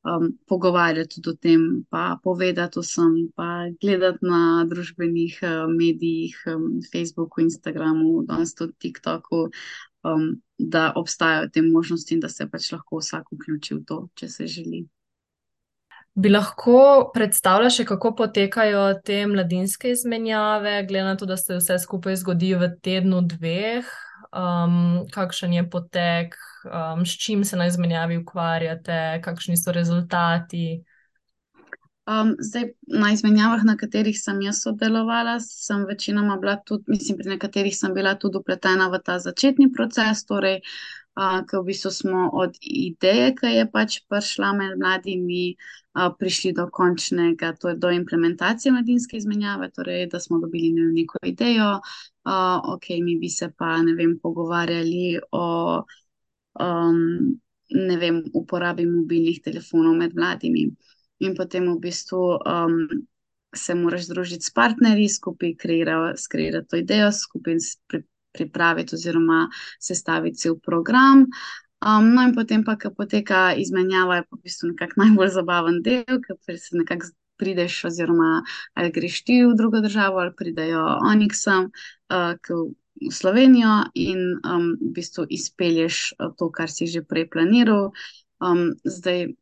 Um, 0.04 0.34
pogovarjati 0.52 1.22
tudi 1.22 1.30
o 1.32 1.38
tem, 1.40 1.62
pa 1.88 2.18
povedati 2.24 2.82
vsem, 2.82 3.14
pa 3.40 3.70
gledati 3.80 4.28
na 4.28 4.66
družbenih 4.68 5.38
uh, 5.48 5.62
medijih, 5.72 6.42
um, 6.52 6.82
Facebooku, 6.92 7.40
Instagramu, 7.40 8.26
danes 8.28 8.52
tudi 8.52 8.76
TikToku, 8.84 9.46
um, 10.04 10.26
da 10.60 10.90
obstajajo 11.00 11.48
te 11.56 11.64
možnosti 11.64 12.18
in 12.18 12.20
da 12.20 12.28
se 12.30 12.50
pač 12.52 12.74
lahko 12.76 13.00
vsak 13.00 13.32
vključi 13.32 13.80
v 13.80 13.86
to, 13.88 14.02
če 14.20 14.30
se 14.36 14.50
želi. 14.58 14.84
Bi 16.14 16.30
lahko 16.30 17.10
predstavljala 17.14 17.72
še, 17.74 17.88
kako 17.90 18.12
potekajo 18.20 18.84
te 19.06 19.24
mladinske 19.26 19.96
izmenjave, 19.96 20.84
glede 20.86 21.06
na 21.08 21.16
to, 21.18 21.26
da 21.26 21.38
se 21.42 21.58
vse 21.58 21.80
skupaj 21.82 22.20
zgodi 22.22 22.52
v 22.54 22.70
tednu 22.86 23.24
dveh, 23.34 23.90
um, 24.30 24.76
kakšen 25.14 25.58
je 25.58 25.64
potek, 25.70 26.38
um, 26.70 27.02
s 27.06 27.18
čim 27.18 27.42
se 27.44 27.58
na 27.58 27.66
izmenjavi 27.66 28.20
ukvarjate, 28.22 29.00
kakšni 29.26 29.58
so 29.58 29.74
rezultati. 29.74 30.84
Um, 32.06 32.36
zdaj, 32.40 32.74
na 32.94 33.14
izmenjavah, 33.16 33.64
na 33.66 33.78
katerih 33.80 34.18
sem 34.20 34.42
jaz 34.44 34.62
sodelovala, 34.62 35.38
sem 35.40 35.86
večinoma 35.90 36.36
bila 36.38 36.58
tudi, 36.66 36.84
mislim, 36.94 37.18
pri 37.18 37.30
nekaterih 37.38 37.78
sem 37.78 37.94
bila 37.96 38.14
tudi 38.20 38.38
upletena 38.38 38.90
v 38.92 39.00
ta 39.02 39.18
začetni 39.24 39.72
proces, 39.74 40.26
torej, 40.30 40.60
uh, 41.20 41.40
ki 41.48 41.60
v 41.60 41.64
bistvu 41.70 41.92
smo 41.92 42.30
od 42.34 42.58
ideje, 42.62 43.34
ki 43.38 43.54
je 43.58 43.66
pač 43.72 44.00
prišla 44.10 44.54
med 44.58 44.80
mladimi, 44.80 45.56
uh, 45.98 46.10
prišli 46.20 46.54
do 46.58 46.68
končnega, 46.74 47.54
to 47.60 47.74
je 47.74 47.78
do 47.78 47.92
implementacije 47.92 48.72
mladinske 48.72 49.18
izmenjave, 49.18 49.72
torej, 49.76 50.08
da 50.12 50.20
smo 50.20 50.40
dobili 50.40 50.74
ne, 50.74 50.90
neko 50.94 51.22
idejo, 51.26 51.70
uh, 51.80 52.74
ok, 52.76 52.90
mi 53.04 53.18
bi 53.20 53.30
se 53.30 53.52
pa, 53.58 53.78
vem, 53.98 54.20
pogovarjali 54.22 55.20
o. 55.32 55.48
Um, 56.54 57.40
vem, 57.74 58.20
uporabi 58.38 58.86
mobilnih 58.86 59.40
telefonov 59.42 59.96
med 59.98 60.12
mladimi 60.14 60.68
in 61.26 61.34
potem 61.34 61.66
v 61.72 61.80
bistvu 61.82 62.20
um, 62.38 62.76
se 63.56 63.76
moraš 63.76 64.06
združiti 64.10 64.46
s 64.46 64.54
partnerji, 64.54 65.10
skupaj 65.10 65.56
kreirati 65.58 66.70
to 66.70 66.78
idejo, 66.78 67.12
skupaj 67.12 67.58
pri, 67.88 68.04
pripraviti 68.34 68.96
oziroma 68.96 69.48
sestaviti 69.80 70.38
cel 70.46 70.58
program. 70.60 71.28
Um, 71.84 72.14
no, 72.16 72.24
in 72.24 72.32
potem 72.36 72.64
pa, 72.64 72.78
ko 72.80 72.94
poteka 72.96 73.52
izmenjava, 73.60 74.22
je 74.22 74.26
pa 74.30 74.38
v 74.38 74.46
bistvu 74.48 74.72
nekako 74.72 75.02
najbolj 75.02 75.34
zabaven 75.36 75.82
del, 75.84 76.22
ker 76.24 76.60
se 76.60 76.78
nekako 76.80 77.12
prideš, 77.42 77.82
oziroma 77.90 78.44
ali 78.74 78.92
greš 78.94 79.24
ti 79.28 79.42
v 79.44 79.56
drugo 79.58 79.82
državo, 79.84 80.22
ali 80.24 80.36
pridejo 80.38 80.84
oni 81.04 81.28
k 81.28 81.36
sem, 81.36 81.70
uh, 82.14 82.38
v 83.04 83.12
Slovenijo 83.12 83.90
in 84.00 84.38
um, 84.48 84.74
v 84.80 84.94
bistvu 84.96 85.26
izpelješ 85.30 86.14
uh, 86.20 86.32
to, 86.38 86.52
kar 86.54 86.72
si 86.72 86.88
že 86.88 87.04
prej 87.04 87.28
planiral. 87.34 87.92
Um, 88.40 88.72
zdaj, 88.86 89.34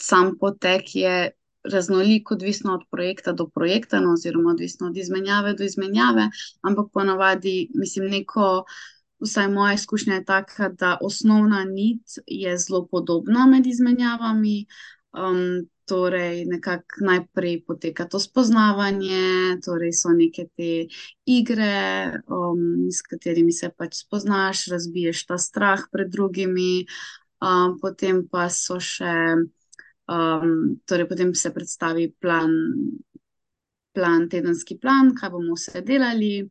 sam 0.00 0.36
potek 0.38 0.94
je 0.94 1.30
raznolik, 1.64 2.30
odvisno 2.30 2.74
od 2.74 2.84
projekta 2.90 3.32
do 3.32 3.48
projekta, 3.48 4.00
no, 4.00 4.12
oziroma 4.12 4.50
odvisno 4.50 4.86
od 4.86 4.96
izmenjave 4.96 5.54
do 5.54 5.64
izmenjave, 5.64 6.28
ampak 6.62 6.86
ponavadi, 6.92 7.70
mislim, 7.74 8.10
neko, 8.10 8.64
vsaj 9.20 9.48
moja 9.48 9.74
izkušnja 9.74 10.14
je 10.14 10.24
taka, 10.24 10.68
da 10.68 10.98
osnovna 11.00 11.64
nit 11.64 12.02
je 12.26 12.58
zelo 12.58 12.86
podobna 12.86 13.46
med 13.46 13.66
izmenjavami. 13.66 14.66
Um, 15.12 15.68
torej, 15.88 16.44
nekako 16.44 17.00
najprej 17.00 17.64
poteka 17.64 18.04
to 18.04 18.20
spoznavanje, 18.20 19.56
torej 19.64 19.92
so 19.96 20.12
neke 20.12 20.44
te 20.56 20.86
igre, 21.24 22.12
um, 22.28 22.90
s 22.92 23.00
katerimi 23.02 23.52
se 23.52 23.70
pač 23.72 24.02
spoznaš, 24.04 24.66
razbiješ 24.68 25.24
ta 25.26 25.38
strah 25.38 25.88
pred 25.92 26.12
drugimi. 26.12 26.84
Um, 27.40 27.78
potem 27.80 28.24
pa 28.28 28.48
so 28.52 28.80
še, 28.82 29.14
um, 30.08 30.80
torej 30.86 31.08
potem 31.08 31.34
se 31.34 31.52
predstavi 31.54 32.12
plan, 32.20 32.50
plan, 33.92 34.28
tedenski 34.28 34.78
plan, 34.78 35.12
kaj 35.14 35.30
bomo 35.30 35.56
vse 35.58 35.82
delali, 35.86 36.42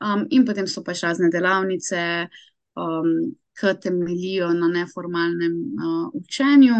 um, 0.00 0.26
in 0.30 0.46
potem 0.48 0.66
so 0.66 0.82
pač 0.84 1.04
razne 1.06 1.30
delavnice, 1.32 2.02
um, 2.80 3.12
ki 3.58 3.74
temeljijo 3.84 4.52
na 4.56 4.68
neformalnem 4.72 5.56
uh, 5.76 6.06
učenju. 6.16 6.78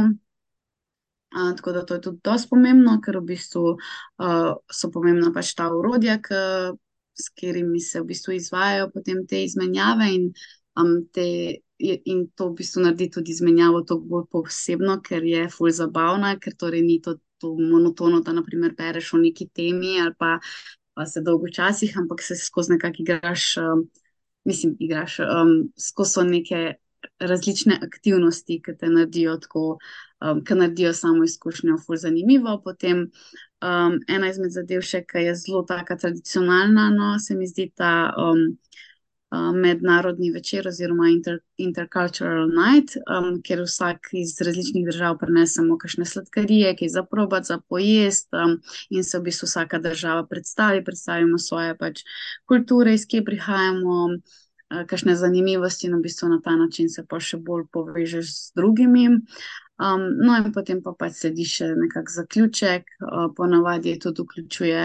Uh, 1.33 1.53
tako 1.57 1.73
da 1.73 1.85
to 1.87 1.95
je 1.95 2.01
tudi 2.01 2.21
dosti 2.25 2.49
pomembno, 2.49 2.99
ker 3.05 3.19
v 3.21 3.27
bistvu 3.33 3.65
uh, 3.75 4.49
so 4.73 4.91
pomembna 4.93 5.33
pač 5.33 5.55
ta 5.57 5.69
urodja, 5.73 6.19
k, 6.21 6.41
s 7.17 7.29
katerimi 7.33 7.81
se 7.81 8.01
v 8.01 8.09
bistvu 8.13 8.37
izvajajo 8.37 8.91
potem 8.93 9.25
te 9.29 9.45
izmenjave 9.45 10.09
in 10.13 10.27
um, 10.81 10.99
te 11.13 11.27
in 11.83 12.27
to 12.37 12.51
v 12.51 12.61
bistvu 12.63 12.85
naredi 12.87 13.11
tudi 13.11 13.35
izmenjavo 13.35 13.83
tako 13.83 14.07
bolj 14.15 14.27
posebno, 14.31 15.01
ker 15.03 15.25
je 15.27 15.49
fulj 15.51 15.77
zabavna, 15.83 16.37
ker 16.39 16.55
torej 16.59 16.83
ni 16.87 17.01
to 17.03 17.19
to 17.43 17.57
monotono, 17.59 18.21
da 18.21 18.33
naprimer 18.33 18.75
bereš 18.79 19.15
o 19.15 19.19
neki 19.19 19.49
temi 19.49 20.01
ali 20.01 20.15
pa, 20.19 20.39
pa 20.95 21.07
se 21.07 21.21
dolgo 21.27 21.51
časih, 21.51 21.97
ampak 21.99 22.23
se 22.23 22.37
skozi 22.37 22.73
nekak 22.73 23.01
igraš, 23.01 23.57
um, 23.57 23.89
mislim, 24.45 24.77
igraš, 24.79 25.19
um, 25.19 25.73
skozi 25.89 26.13
so 26.13 26.25
neke 26.25 26.75
različne 27.19 27.81
aktivnosti, 27.83 28.61
ki 28.63 28.77
te 28.79 28.91
naredijo 28.91 29.37
tako, 29.43 29.65
um, 30.23 30.45
ki 30.45 30.55
naredijo 30.55 30.93
samo 30.95 31.25
izkušnjo 31.25 31.81
ful 31.87 31.99
zanimivo. 31.99 32.61
Potem 32.65 33.03
um, 33.03 33.99
ena 34.09 34.31
izmed 34.31 34.55
zadev 34.55 34.87
še, 34.87 35.03
ki 35.11 35.27
je 35.27 35.35
zelo 35.43 35.65
taka 35.67 35.99
tradicionalna, 35.99 36.91
no, 36.95 37.17
se 37.19 37.35
mi 37.35 37.51
zdi 37.51 37.73
ta 37.75 38.13
um, 38.15 38.47
mednarodni 39.55 40.31
večer 40.31 40.69
oziroma 40.69 41.09
inter, 41.09 41.39
Intercultural 41.57 42.49
Night, 42.49 42.97
um, 43.07 43.39
kjer 43.43 43.63
vsak 43.65 44.11
iz 44.13 44.35
različnih 44.41 44.85
držav 44.87 45.17
prinesemo 45.19 45.79
kakšne 45.79 46.05
sladkarije, 46.05 46.75
ki 46.77 46.89
za 46.89 47.03
probat, 47.03 47.47
za 47.49 47.59
pojest 47.69 48.29
um, 48.33 48.59
in 48.91 49.05
se 49.05 49.19
v 49.19 49.23
bistvu 49.31 49.47
vsaka 49.47 49.79
država 49.79 50.27
predstavi, 50.27 50.85
predstavimo 50.85 51.39
svoje 51.39 51.77
pač 51.79 52.05
kulture, 52.49 52.95
iz 52.95 53.07
kje 53.09 53.25
prihajamo, 53.25 54.05
uh, 54.05 54.85
kakšne 54.87 55.17
zanimivosti 55.17 55.89
in 55.89 55.97
v 55.97 56.03
bistvu 56.09 56.29
na 56.29 56.41
ta 56.45 56.57
način 56.57 56.93
se 56.93 57.07
pa 57.09 57.21
še 57.21 57.41
bolj 57.41 57.67
povežeš 57.73 58.37
z 58.37 58.53
drugimi. 58.61 59.09
Um, 59.83 60.05
no, 60.21 60.37
in 60.37 60.53
potem 60.53 60.83
pa 60.85 60.93
pač 60.93 61.17
sledi 61.23 61.49
še 61.49 61.73
nekak 61.75 62.13
zaključek, 62.13 62.85
uh, 63.01 63.33
ponavadi 63.37 63.97
tudi 63.99 64.29
vključuje 64.29 64.85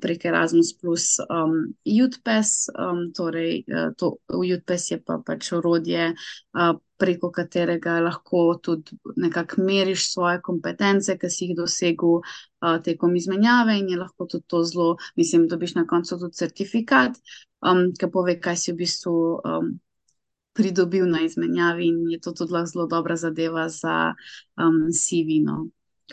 prek 0.00 0.24
Erasmus, 0.24 0.72
plus 0.80 1.18
um, 1.28 1.74
UTPES, 2.04 2.70
um, 2.78 3.12
torej 3.16 3.64
uh, 3.66 3.90
to, 3.98 4.16
UTPES 4.28 4.90
je 4.90 4.98
pa 5.02 5.18
pač 5.26 5.52
orodje, 5.52 6.12
uh, 6.54 6.74
preko 7.02 7.32
katerega 7.34 7.98
lahko 8.00 8.60
tudi 8.62 8.94
nekako 9.16 9.64
meriš 9.66 10.06
svoje 10.12 10.40
kompetence, 10.40 11.16
ki 11.18 11.30
si 11.30 11.48
jih 11.48 11.56
dosegel 11.58 12.20
uh, 12.20 12.76
tekom 12.84 13.16
izmenjave, 13.18 13.78
in 13.80 13.90
je 13.90 13.98
lahko 13.98 14.26
tudi 14.30 14.46
to 14.46 14.62
zelo, 14.64 14.90
mislim, 15.18 15.48
dobiš 15.50 15.74
na 15.80 15.86
koncu 15.86 16.18
tudi 16.20 16.38
certifikat, 16.38 17.18
um, 17.66 17.88
ki 17.98 18.10
pove, 18.12 18.38
kaj 18.40 18.60
si 18.64 18.74
v 18.74 18.82
bistvu. 18.84 19.16
Um, 19.44 19.74
Pridobil 20.52 21.06
na 21.08 21.22
izmenjavi, 21.24 21.86
in 21.88 22.10
je 22.12 22.18
to 22.20 22.34
tudi 22.36 22.60
zelo 22.68 22.84
dobra 22.84 23.14
zadeva 23.16 23.70
za 23.72 24.12
um, 24.60 24.90
Sivino. 24.92 25.70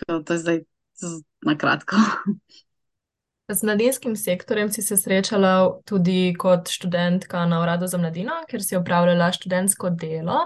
To 0.08 0.24
je 0.32 0.38
zdaj 0.40 0.62
na 1.44 1.58
kratko. 1.60 2.00
Z 3.50 3.64
mladinskim 3.66 4.16
sektorjem 4.16 4.70
si 4.70 4.82
se 4.82 4.98
srečala 4.98 5.82
tudi 5.86 6.36
kot 6.38 6.70
študentka 6.70 7.46
na 7.50 7.64
Uradu 7.64 7.88
za 7.90 7.98
mladino, 7.98 8.36
ker 8.50 8.62
si 8.62 8.78
opravljala 8.78 9.32
študentsko 9.34 9.90
delo. 9.90 10.44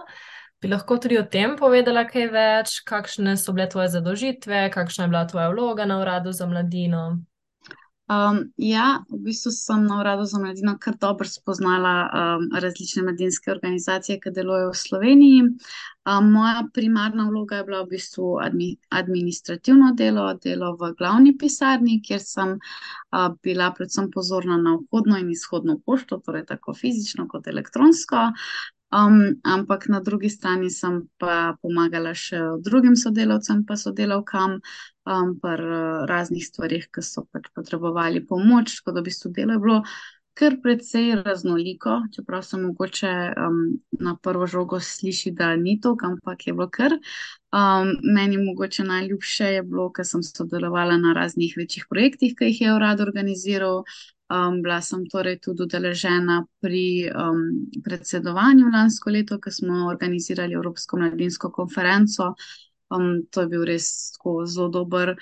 Bi 0.63 0.69
lahko 0.71 0.95
tudi 1.03 1.17
o 1.19 1.25
tem 1.27 1.57
povedala 1.59 2.05
kaj 2.07 2.29
več, 2.31 2.77
kakšne 2.87 3.35
so 3.35 3.51
bile 3.51 3.67
tvoje 3.67 3.89
zadožitve, 3.97 4.69
kakšna 4.71 5.03
je 5.03 5.11
bila 5.11 5.25
tvoja 5.27 5.49
vloga 5.51 5.85
na 5.85 5.99
Uradu 5.99 6.31
za 6.31 6.47
mladino? 6.47 7.03
Um, 8.11 8.51
ja, 8.59 8.99
v 9.07 9.17
bistvu 9.23 9.51
sem 9.55 9.85
na 9.87 10.01
uradu 10.01 10.25
za 10.27 10.39
mladino 10.39 10.73
kar 10.79 10.97
dobro 10.99 11.27
spoznala 11.27 11.93
um, 12.03 12.49
različne 12.51 13.03
mladinske 13.07 13.51
organizacije, 13.51 14.17
ki 14.19 14.33
delujejo 14.35 14.73
v 14.73 14.79
Sloveniji. 14.79 15.43
Um, 16.03 16.27
moja 16.35 16.65
primarna 16.75 17.29
vloga 17.29 17.61
je 17.61 17.63
bila 17.69 17.85
v 17.85 17.93
bistvu 17.95 18.33
admi, 18.43 18.73
administrativno 18.91 19.93
delo, 19.95 20.25
delo 20.43 20.73
v 20.75 20.91
glavni 20.99 21.31
pisarni, 21.39 22.01
kjer 22.03 22.19
sem 22.19 22.57
uh, 22.57 23.29
bila 23.39 23.71
predvsem 23.71 24.11
pozorna 24.11 24.59
na 24.59 24.75
vhodno 24.81 25.17
in 25.23 25.31
izhodno 25.31 25.79
pošto, 25.85 26.19
torej 26.19 26.43
tako 26.51 26.75
fizično 26.75 27.29
kot 27.31 27.47
elektronsko. 27.47 28.27
Um, 28.93 29.41
ampak 29.43 29.87
na 29.89 29.99
drugi 30.05 30.29
strani 30.29 30.69
sem 30.69 30.99
pa 31.17 31.57
pomagala 31.61 32.11
še 32.13 32.37
drugim 32.61 32.93
sodelavcem, 32.99 33.63
pa 33.65 33.73
sodelavkam 33.79 34.59
um, 34.59 35.31
pri 35.41 35.65
uh, 35.65 36.03
raznih 36.09 36.45
stvarih, 36.45 36.85
ki 36.93 37.01
so 37.01 37.25
pač 37.33 37.49
potrebovali 37.57 38.21
pomoč. 38.29 38.77
Tako 38.77 38.93
da 38.93 39.01
v 39.01 39.07
bistvu 39.09 39.33
delo 39.33 39.57
je 39.57 39.63
bilo 39.65 39.79
kar 40.33 40.55
precej 40.63 41.15
raznoliko, 41.25 42.01
čeprav 42.15 42.41
se 42.43 42.57
mogoče 42.57 43.11
um, 43.37 43.59
na 43.91 44.15
prvo 44.21 44.47
žogo 44.47 44.79
sliši, 44.79 45.31
da 45.31 45.55
ni 45.55 45.79
to, 45.81 45.97
ampak 46.03 46.47
je 46.47 46.53
bilo 46.53 46.69
kar. 46.69 46.91
Um, 46.93 47.93
meni 48.15 48.37
mogoče 48.37 48.83
najljubše 48.83 49.43
je 49.43 49.63
bilo, 49.63 49.91
ker 49.93 50.05
sem 50.05 50.23
sodelovala 50.23 50.97
na 50.97 51.13
raznih 51.13 51.53
večjih 51.57 51.85
projektih, 51.89 52.35
ki 52.39 52.49
jih 52.49 52.61
je 52.61 52.73
urad 52.75 53.01
organiziral. 53.01 53.83
Um, 54.33 54.61
bila 54.63 54.81
sem 54.81 55.05
torej 55.11 55.37
tudi 55.43 55.67
udeležena 55.67 56.45
pri 56.61 57.11
um, 57.11 57.43
predsedovanju 57.85 58.71
lansko 58.73 59.11
leto, 59.13 59.37
ko 59.39 59.51
smo 59.51 59.85
organizirali 59.91 60.57
Evropsko 60.57 60.97
mladinsko 60.97 61.51
konferenco. 61.51 62.33
Um, 62.93 63.23
to 63.31 63.43
je 63.43 63.51
bil 63.51 63.65
res 63.67 63.89
zelo 64.45 64.69
dober 64.69 65.15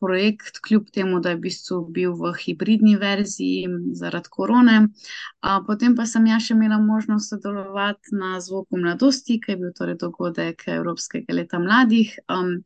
projekt, 0.00 0.60
kljub 0.62 0.90
temu, 0.94 1.20
da 1.20 1.32
je 1.32 1.36
v 1.36 1.44
bistvu 1.48 1.78
bil 1.94 2.14
v 2.18 2.32
hibridni 2.38 2.96
verziji 2.96 3.66
zaradi 3.98 4.30
korone. 4.30 4.76
Uh, 4.86 5.58
potem 5.66 5.96
pa 5.98 6.06
sem 6.06 6.26
ja 6.30 6.38
še 6.42 6.54
imela 6.54 6.78
možnost 6.82 7.32
sodelovati 7.32 8.14
na 8.18 8.38
Zvoku 8.44 8.78
mladosti, 8.78 9.40
ki 9.42 9.54
je 9.54 9.58
bil 9.64 9.74
torej 9.76 9.98
dogodek 10.02 10.68
Evropskega 10.78 11.34
leta 11.34 11.60
mladih. 11.62 12.14
Um, 12.30 12.62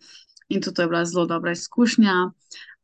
in 0.52 0.60
tudi 0.60 0.76
to 0.76 0.84
je 0.84 0.92
bila 0.92 1.04
zelo 1.08 1.26
dobra 1.26 1.56
izkušnja. 1.56 2.18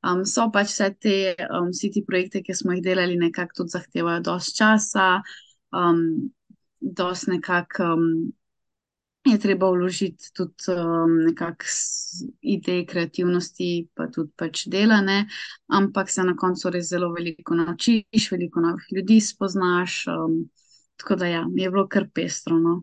Um, 0.09 0.25
so 0.25 0.49
pač 0.55 0.73
vse 0.73 0.93
te, 1.03 1.19
um, 1.51 1.71
vsi 1.75 1.91
ti 1.93 2.05
projekti, 2.07 2.43
ki 2.47 2.55
smo 2.55 2.77
jih 2.77 2.85
delali, 2.85 3.19
nekako 3.21 3.63
tudi 3.63 3.75
zahtevajo 3.77 4.25
dosti 4.31 4.57
časa, 4.63 5.09
um, 5.77 6.03
dosti 6.81 7.35
nekako 7.37 7.93
um, 7.99 8.13
je 9.33 9.39
treba 9.39 9.71
vložiti 9.71 10.33
tudi 10.35 10.73
um, 10.75 11.15
nekakšne 11.27 12.29
ideje, 12.41 12.87
kreativnosti, 12.87 13.89
pa 13.95 14.09
tudi 14.13 14.33
pač 14.37 14.67
delane, 14.67 15.27
ampak 15.69 16.11
se 16.11 16.25
na 16.25 16.37
koncu 16.37 16.71
res 16.71 16.89
zelo 16.91 17.13
veliko 17.13 17.55
naučiš, 17.55 18.31
veliko 18.33 18.61
novih 18.61 18.87
ljudi 18.97 19.21
spoznaš. 19.21 20.05
Um, 20.13 20.45
tako 20.97 21.17
da 21.17 21.27
ja, 21.27 21.47
je 21.55 21.71
bilo 21.71 21.87
kar 21.89 22.09
pestro. 22.15 22.59
No. 22.59 22.83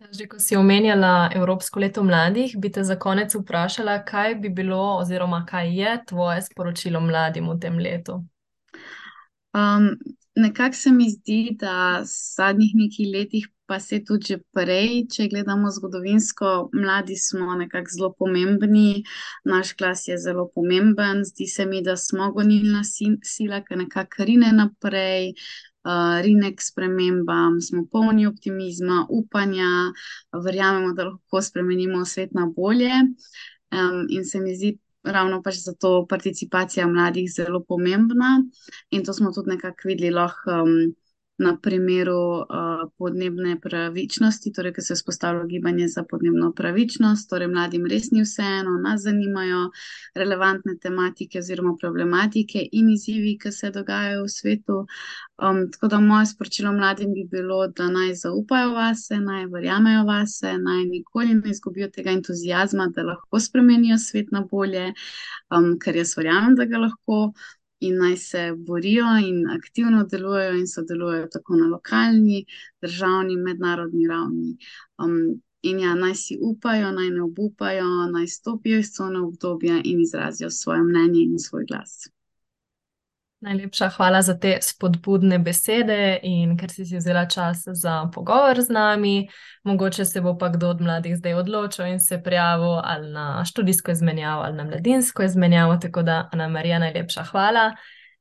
Ja, 0.00 0.12
že 0.12 0.28
ko 0.28 0.38
si 0.38 0.56
omenjala 0.56 1.30
Evropsko 1.34 1.80
leto 1.80 2.04
mladih, 2.04 2.56
bi 2.60 2.72
te 2.72 2.84
za 2.84 2.98
konec 3.00 3.34
vprašala, 3.34 4.02
kaj 4.04 4.34
bi 4.34 4.48
bilo 4.48 4.98
oziroma 5.00 5.44
kaj 5.48 5.72
je 5.80 5.96
tvoje 6.06 6.42
sporočilo 6.42 7.00
mladim 7.00 7.48
v 7.48 7.58
tem 7.60 7.78
letu? 7.78 8.20
Um, 9.56 9.96
Nekako 10.36 10.76
se 10.76 10.90
mi 10.92 11.08
zdi, 11.10 11.56
da 11.56 12.00
v 12.00 12.04
zadnjih 12.36 12.72
nekaj 12.74 13.06
letih, 13.12 13.48
pa 13.66 13.80
se 13.80 14.00
tudi 14.04 14.32
že 14.32 14.38
prej, 14.54 15.06
če 15.12 15.28
gledamo 15.32 15.70
zgodovinsko, 15.74 16.70
mladi 16.74 17.16
smo 17.18 17.54
nekako 17.58 17.94
zelo 17.96 18.10
pomembni, 18.18 19.04
naš 19.44 19.74
glas 19.76 20.06
je 20.08 20.18
zelo 20.18 20.48
pomemben, 20.54 21.24
zdi 21.24 21.46
se 21.50 21.66
mi, 21.66 21.82
da 21.82 21.96
smo 21.96 22.30
gonilna 22.32 22.82
sila, 22.86 23.62
ki 23.66 23.82
nekako 23.82 24.28
rine 24.30 24.52
naprej 24.54 25.34
uh, 25.86 26.20
rine 26.22 26.54
k 26.56 26.62
spremembam, 26.62 27.60
smo 27.60 27.86
polni 27.92 28.26
optimizma, 28.26 29.06
upanja, 29.10 29.92
verjamemo, 30.32 30.94
da 30.94 31.10
lahko 31.10 31.42
spremenimo 31.42 32.04
svet 32.04 32.34
na 32.34 32.46
bolje. 32.56 32.92
Um, 33.72 34.06
in 34.10 34.24
se 34.24 34.40
mi 34.40 34.54
zdi 34.54 34.76
ravno 35.06 35.40
pač 35.42 35.60
zato 35.62 36.06
participacija 36.10 36.86
mladih 36.86 37.30
zelo 37.30 37.62
pomembna, 37.68 38.40
in 38.90 39.04
to 39.04 39.12
smo 39.12 39.32
tudi 39.32 39.54
nekako 39.54 39.90
videli 39.90 40.14
lahko. 40.14 40.62
Um, 40.62 40.94
na 41.38 41.56
primeru 41.62 42.18
uh, 42.40 42.46
podnebne 42.98 43.58
pravičnosti, 43.60 44.52
torej, 44.52 44.72
ki 44.72 44.82
se 44.82 44.92
je 44.92 44.96
vzpostavilo 44.96 45.44
gibanje 45.46 45.88
za 45.88 46.04
podnebno 46.10 46.52
pravičnost, 46.56 47.28
torej 47.30 47.48
mladim 47.52 47.84
res 47.86 48.10
ni 48.10 48.22
vseeno, 48.24 48.78
nas 48.80 49.02
zanimajo 49.04 49.70
relevantne 50.14 50.78
tematike 50.80 51.38
oziroma 51.38 51.74
problematike 51.80 52.64
in 52.72 52.88
izzivi, 52.90 53.36
ki 53.42 53.52
se 53.52 53.70
dogajajo 53.70 54.22
v 54.24 54.32
svetu. 54.32 54.78
Um, 55.36 55.66
tako 55.72 55.88
da 55.92 56.00
moje 56.00 56.26
sporočilo 56.26 56.72
mladim 56.72 57.12
bi 57.12 57.26
bilo, 57.30 57.66
da 57.68 57.90
naj 57.92 58.14
zaupajo 58.14 58.72
vase, 58.72 59.20
naj 59.20 59.46
verjamejo 59.52 60.06
vase, 60.08 60.54
naj 60.58 60.84
nikoli 60.84 61.34
ne 61.34 61.50
izgubijo 61.50 61.90
tega 61.92 62.10
entuzijazma, 62.16 62.88
da 62.96 63.02
lahko 63.02 63.40
spremenijo 63.40 63.98
svet 63.98 64.32
na 64.32 64.40
bolje, 64.50 64.94
um, 65.52 65.74
ker 65.78 66.00
jaz 66.00 66.16
verjamem, 66.16 66.56
da 66.56 66.64
ga 66.64 66.80
lahko 66.86 67.20
in 67.80 67.98
naj 67.98 68.16
se 68.16 68.42
borijo 68.56 69.06
in 69.28 69.50
aktivno 69.50 70.04
delujejo 70.04 70.54
in 70.58 70.66
sodelujejo 70.68 71.28
tako 71.32 71.56
na 71.56 71.66
lokalni, 71.66 72.44
državni, 72.82 73.36
mednarodni 73.36 74.08
ravni. 74.08 74.56
Um, 74.98 75.42
in 75.62 75.80
ja, 75.80 75.94
naj 75.94 76.14
si 76.14 76.38
upajo, 76.40 76.92
naj 76.92 77.10
ne 77.10 77.22
obupajo, 77.22 77.88
naj 78.12 78.26
stopijo 78.26 78.78
iz 78.78 78.92
cone 78.96 79.20
obdobja 79.20 79.80
in 79.84 80.00
izrazijo 80.00 80.50
svoje 80.50 80.82
mnenje 80.82 81.22
in 81.22 81.38
svoj 81.38 81.64
glas. 81.68 82.08
Najlepša 83.40 83.88
hvala 83.88 84.22
za 84.22 84.38
te 84.38 84.58
spodbudne 84.62 85.38
besede 85.38 86.18
in 86.22 86.56
ker 86.56 86.70
si 86.72 86.86
si 86.88 86.96
vzela 86.96 87.26
čas 87.28 87.66
za 87.66 88.08
pogovor 88.14 88.60
z 88.60 88.72
nami. 88.72 89.28
Mogoče 89.64 90.04
se 90.04 90.20
bo 90.20 90.38
pa 90.38 90.48
kdo 90.48 90.70
od 90.72 90.80
mladih 90.80 91.16
zdaj 91.16 91.34
odločil 91.34 91.86
in 91.86 92.00
se 92.00 92.22
prijavil 92.22 92.80
ali 92.84 93.12
na 93.12 93.44
študijsko 93.44 93.90
izmenjavo 93.90 94.42
ali 94.42 94.56
na 94.56 94.64
mladinsko 94.64 95.22
izmenjavo. 95.22 95.76
Tako 95.76 96.02
da, 96.02 96.28
Ana 96.32 96.48
Marija, 96.48 96.78
najlepša 96.78 97.22
hvala 97.22 97.72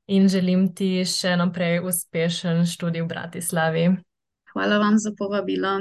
in 0.08 0.28
želim 0.28 0.76
ti 0.76 1.06
še 1.06 1.38
naprej 1.38 1.80
uspešen 1.80 2.66
študij 2.66 3.02
v 3.02 3.08
Bratislavi. 3.08 3.90
Hvala 4.54 4.78
vam 4.78 5.00
za 5.00 5.12
povabilo. 5.18 5.80